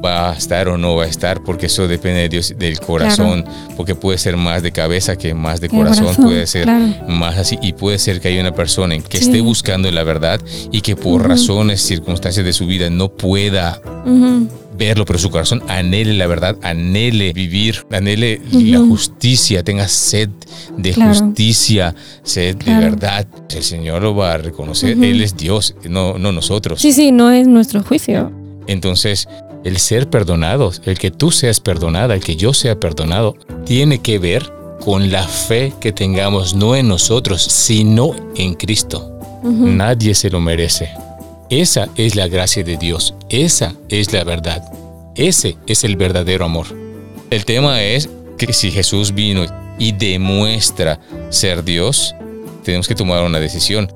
[0.03, 3.45] va a estar o no va a estar, porque eso depende de Dios, del corazón,
[3.77, 6.87] porque puede ser más de cabeza que más de corazón, corazón, puede ser claro.
[7.09, 9.25] más así, y puede ser que haya una persona que Sí.
[9.25, 10.41] esté buscando la verdad
[10.73, 13.83] y que por razones, circunstancias de su vida no pueda.
[14.81, 20.31] Verlo, pero su corazón anhele la verdad, anhele vivir, anhele la justicia, tenga sed
[20.79, 21.11] de Claro.
[21.15, 22.85] justicia, sed Claro.
[22.87, 23.27] de verdad.
[23.55, 24.93] El Señor lo va a reconocer.
[25.05, 26.81] Él es Dios, no, no nosotros.
[26.81, 28.33] Sí, sí, no es nuestro juicio.
[28.67, 29.29] Entonces,
[29.65, 34.19] el ser perdonados, el que tú seas perdonada, el que yo sea perdonado, tiene que
[34.19, 34.51] ver
[34.83, 39.13] con la fe que tengamos, no en nosotros, sino en Cristo.
[39.43, 40.89] Nadie se lo merece.
[41.51, 43.13] Esa es la gracia de Dios.
[43.29, 44.63] Esa es la verdad.
[45.17, 46.67] Ese es el verdadero amor.
[47.29, 49.45] El tema es que si Jesús vino
[49.77, 52.15] y demuestra ser Dios,
[52.63, 53.91] tenemos que tomar una decisión.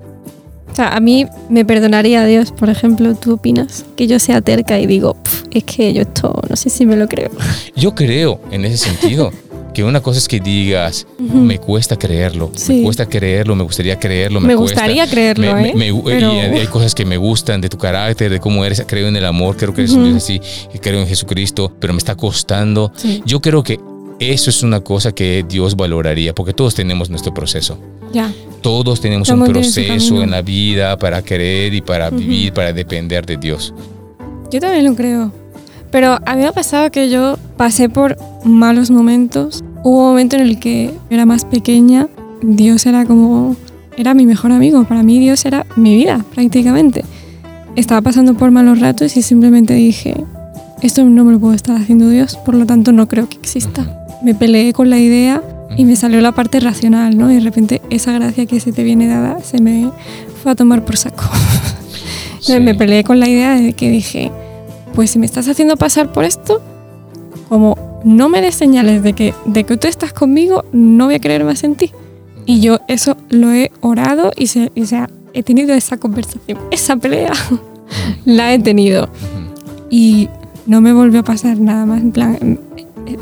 [0.69, 3.85] O sea, a mí me perdonaría Dios, por ejemplo, ¿tú opinas?
[3.95, 6.97] Que yo sea terca y digo, "Pf, es que yo esto no sé si me
[6.97, 7.31] lo creo.
[7.77, 9.31] Yo creo en ese sentido
[9.75, 11.37] que una cosa es que digas, Ujú.
[11.37, 12.83] me cuesta creerlo, me Sí.
[12.83, 14.81] cuesta creerlo, me gustaría creerlo, me, Me cuesta.
[14.81, 15.73] gustaría creerlo, Me- ¿eh?
[15.75, 18.83] me- me- Pero- Y hay cosas que me gustan de tu carácter, de cómo eres,
[18.87, 20.11] creo en el amor, creo que eres un Ujú.
[20.13, 20.41] Dios así,
[20.81, 22.93] creo en Jesucristo, pero me está costando.
[22.97, 23.23] Sí.
[23.27, 23.79] Yo creo que
[24.21, 27.77] eso es una cosa que Dios valoraría, porque todos tenemos nuestro proceso.
[28.13, 28.33] Ya.
[28.63, 32.19] Todos tenemos Cada un proceso en la vida para querer y para Ujú.
[32.19, 33.75] vivir, para depender de Dios.
[34.53, 35.33] Yo también lo creo.
[35.95, 39.63] Pero a mí me ha pasado que yo pasé por malos momentos.
[39.85, 42.09] Hubo un momento en el que era más pequeña.
[42.43, 43.55] Dios era como...
[43.97, 44.83] Era mi mejor amigo.
[44.83, 47.05] Para mí Dios era mi vida, prácticamente.
[47.77, 50.17] Estaba pasando por malos ratos y simplemente dije,
[50.83, 54.05] esto no me lo puedo estar haciendo Dios, por lo tanto no creo que exista.
[54.21, 55.45] Me peleé con la idea
[55.77, 57.31] y me salió la parte racional, ¿no?
[57.31, 59.93] Y de repente esa gracia que se te viene dada se me
[60.43, 61.23] fue a tomar por saco.
[62.41, 62.61] Sí.
[62.61, 64.31] Me peleé con la idea de que dije,
[64.95, 66.63] pues si me estás haciendo pasar por esto,
[67.49, 71.21] como no me des señales de que, de que tú estás conmigo, no voy a
[71.21, 71.93] creer más en ti.
[72.47, 76.59] Y yo eso lo he orado y, se, y, o sea, he tenido esa conversación,
[76.71, 77.33] esa pelea,
[78.25, 79.09] la he tenido.
[79.91, 80.29] Y
[80.67, 82.01] no me volvió a pasar nada más.
[82.01, 82.61] En plan,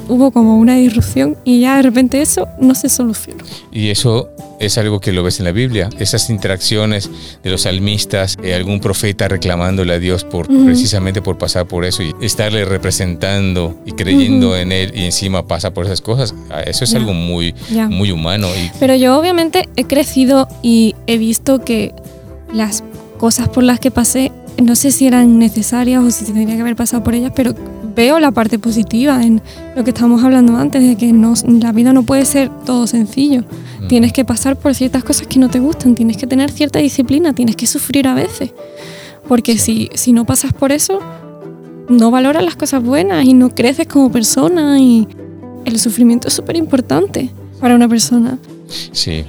[0.09, 3.45] hubo como una disrupción y ya de repente eso no se solucionó.
[3.71, 4.29] Y eso
[4.61, 7.11] es algo que lo ves en la Biblia, esas interacciones
[7.43, 12.03] de los salmistas, eh, algún profeta reclamándole a Dios por precisamente por pasar por eso
[12.03, 16.35] y estarle representando y creyendo en él y encima pasa por esas cosas.
[16.51, 17.55] Ah, eso es algo muy
[17.89, 21.93] muy humano y Pero yo obviamente he crecido y he visto que
[22.53, 22.85] las
[23.19, 24.31] cosas por las que pasé
[24.63, 27.55] no sé si eran necesarias o si tendría que haber pasado por ellas, pero
[27.95, 29.43] veo la parte positiva en
[29.77, 33.45] lo que estábamos hablando antes, de que no, la vida no puede ser todo sencillo.
[33.89, 37.33] Tienes que pasar por ciertas cosas que no te gustan, tienes que tener cierta disciplina,
[37.33, 38.53] tienes que sufrir a veces.
[39.29, 41.01] Porque si, si no pasas por eso,
[41.89, 45.09] no valoras las cosas buenas y no creces como persona y
[45.65, 48.39] el sufrimiento es súper importante para una persona.
[48.93, 49.25] Sí,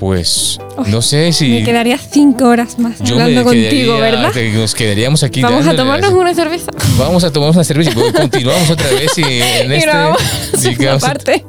[0.00, 1.50] pues no sé si.
[1.50, 4.32] Me quedaría cinco horas más hablando contigo, ¿verdad?
[4.54, 5.42] Nos quedaríamos aquí.
[5.42, 6.72] Vamos a tomarnos una cerveza.
[6.98, 9.22] Vamos a tomarnos una cerveza y continuamos otra vez y
[9.60, 10.88] en este.
[11.00, 11.44] parte.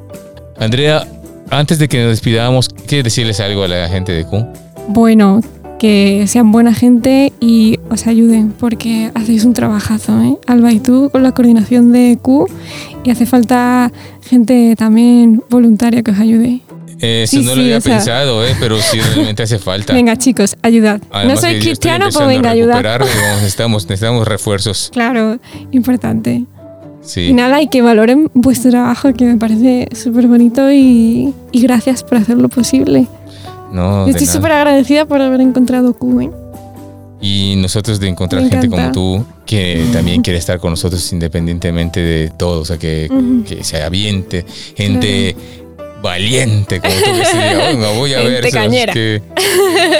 [0.60, 1.08] Andrea,
[1.50, 4.46] antes de que nos despidamos, ¿quieres decirles algo a la gente de Q?
[4.90, 5.40] Bueno,
[5.80, 10.36] que sean buena gente y os ayuden, porque hacéis un trabajazo, ¿eh?
[10.46, 12.48] Alba y tú con la coordinación de Q
[13.06, 16.60] y hace falta gente también voluntaria que os ayude.
[17.02, 19.94] Eso no lo había pensado, eh, pero sí realmente hace falta.
[19.94, 21.02] Venga, chicos, ayudad.
[21.26, 23.02] no soy cristiano, pero venga, ayudar.
[23.02, 24.90] Necesitamos, necesitamos refuerzos.
[24.94, 25.40] Claro,
[25.72, 26.44] importante.
[27.02, 27.22] Sí.
[27.22, 32.04] Y nada, y que valoren vuestro trabajo, que me parece súper bonito y, y, gracias
[32.04, 33.08] por hacerlo posible.
[33.72, 36.22] No, estoy súper agradecida por haber encontrado Q.
[36.22, 36.30] ¿eh?
[37.22, 42.30] Y nosotros de encontrar gente como tú que también quiere estar con nosotros independientemente de
[42.30, 43.10] todo, o sea, que,
[43.48, 44.46] que se aviente,
[44.76, 45.36] gente
[46.02, 48.44] valiente, como tú que me voy a ver.
[48.92, 49.22] Que,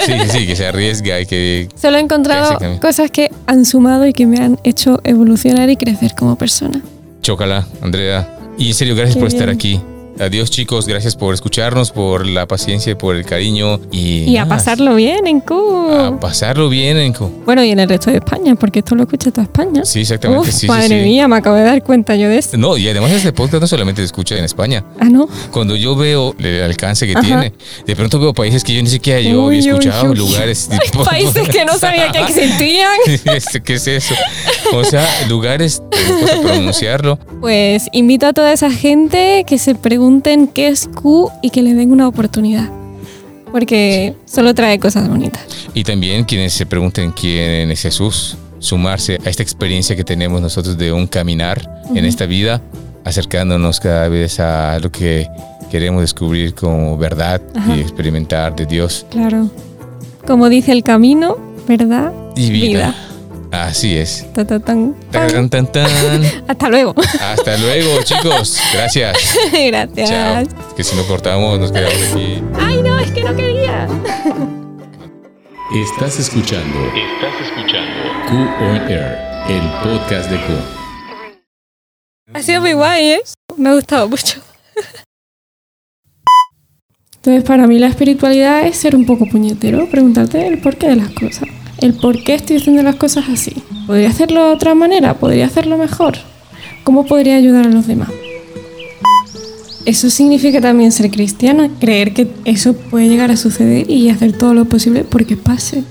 [0.04, 1.68] sí, sí, que se arriesga y que...
[1.80, 6.14] Solo he encontrado cosas que han sumado y que me han hecho evolucionar y crecer
[6.16, 6.82] como persona.
[7.22, 8.36] Chócala, Andrea.
[8.58, 9.80] Y en serio, gracias por estar aquí.
[10.20, 14.24] Adiós chicos, gracias por escucharnos, por la paciencia, por el cariño y...
[14.24, 16.08] Y a pasarlo bien en Cuba.
[16.08, 17.30] A pasarlo bien en Cuba.
[17.44, 19.84] Bueno, y en el resto de España, porque esto lo escucha toda España.
[19.84, 20.50] Sí, exactamente.
[20.50, 22.56] Uf, madre mía, me acabo de dar cuenta yo de esto.
[22.58, 24.84] No, y además este podcast no solamente se escucha en España.
[25.00, 25.28] Ah, ¿no?
[25.50, 27.52] Cuando yo veo el alcance que tiene,
[27.86, 30.68] de pronto veo países que yo ni siquiera yo había escuchado, lugares...
[30.68, 32.92] Tipo, países que no sabía que existían.
[33.64, 34.14] ¿Qué es eso?
[34.74, 37.18] O sea, lugares, para pronunciarlo.
[37.40, 41.74] Pues invito a toda esa gente que se pregunten qué es Q y que le
[41.74, 42.68] den una oportunidad.
[43.52, 45.42] Porque solo trae cosas bonitas.
[45.74, 50.76] Y también quienes se pregunten quién es Jesús, sumarse a esta experiencia que tenemos nosotros
[50.76, 52.60] de un caminar en esta vida,
[53.04, 55.28] acercándonos cada vez a lo que
[55.70, 59.06] queremos descubrir como verdad y experimentar de Dios.
[59.08, 59.50] Claro.
[60.26, 61.36] Como dice el camino,
[61.68, 62.92] verdad y vida.
[63.52, 64.26] Así es.
[66.48, 66.94] Hasta luego.
[67.20, 68.58] Hasta luego, chicos.
[68.72, 69.36] Gracias.
[69.66, 70.08] Gracias.
[70.08, 70.44] Chao.
[70.74, 72.42] que si no cortamos, nos quedamos aquí.
[72.58, 73.86] Ay, no, es que no quería.
[75.74, 76.86] Estás escuchando.
[76.86, 77.92] Estás escuchando.
[78.30, 79.18] Q on Air,
[79.48, 80.46] el podcast de Q.
[82.32, 83.20] Ha sido muy guay, ¿eh?
[83.58, 84.40] Me ha gustado mucho.
[87.16, 91.10] Entonces, para mí la espiritualidad es ser un poco puñetero, preguntarte el porqué de las
[91.10, 91.50] cosas
[91.82, 93.54] el por qué estoy haciendo las cosas así.
[93.86, 95.14] ¿Podría hacerlo de otra manera?
[95.14, 96.14] ¿Podría hacerlo mejor?
[96.84, 98.08] ¿Cómo podría ayudar a los demás?
[99.84, 104.54] Eso significa también ser cristiano, creer que eso puede llegar a suceder y hacer todo
[104.54, 105.82] lo posible porque pase.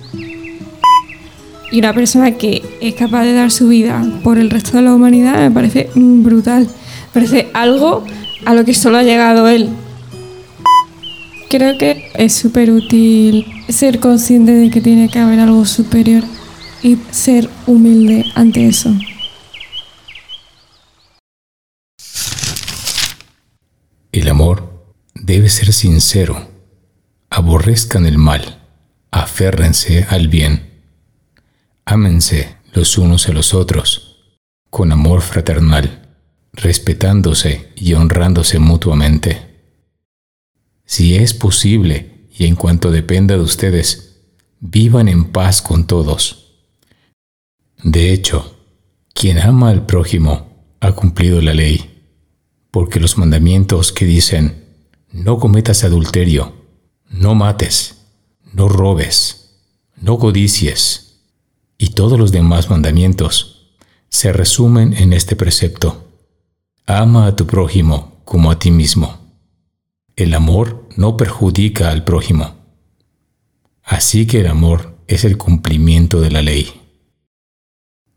[1.72, 4.94] Y una persona que es capaz de dar su vida por el resto de la
[4.94, 6.64] humanidad me parece brutal.
[6.64, 8.06] Me parece algo
[8.46, 9.70] a lo que solo ha llegado él.
[11.52, 16.24] Creo que es súper útil ser consciente de que tiene que haber algo superior
[16.82, 18.90] y ser humilde ante eso.
[24.14, 26.50] El amor debe ser sincero.
[27.30, 28.62] Aborrezcan el mal,
[29.12, 30.86] aférrense al bien.
[31.84, 34.38] Ámense los unos a los otros,
[34.70, 36.16] con amor fraternal,
[36.54, 39.51] respetándose y honrándose mutuamente.
[40.92, 44.24] Si es posible y en cuanto dependa de ustedes,
[44.60, 46.58] vivan en paz con todos.
[47.82, 48.58] De hecho,
[49.14, 52.04] quien ama al prójimo ha cumplido la ley,
[52.72, 54.66] porque los mandamientos que dicen,
[55.14, 56.52] no cometas adulterio,
[57.10, 58.08] no mates,
[58.52, 59.62] no robes,
[59.96, 61.22] no codicies,
[61.78, 63.78] y todos los demás mandamientos,
[64.10, 66.12] se resumen en este precepto.
[66.86, 69.22] Ama a tu prójimo como a ti mismo.
[70.18, 72.56] El amor no perjudica al prójimo.
[73.84, 76.82] Así que el amor es el cumplimiento de la ley.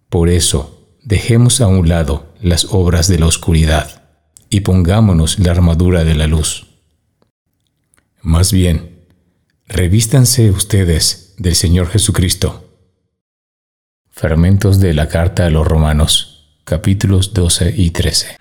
[0.09, 4.05] Por eso, dejemos a un lado las obras de la oscuridad
[4.49, 6.67] y pongámonos la armadura de la luz.
[8.23, 9.07] Más bien,
[9.67, 12.71] revístanse ustedes del Señor Jesucristo.
[14.11, 18.37] Fragmentos de la carta a los Romanos, capítulos 12 y 13.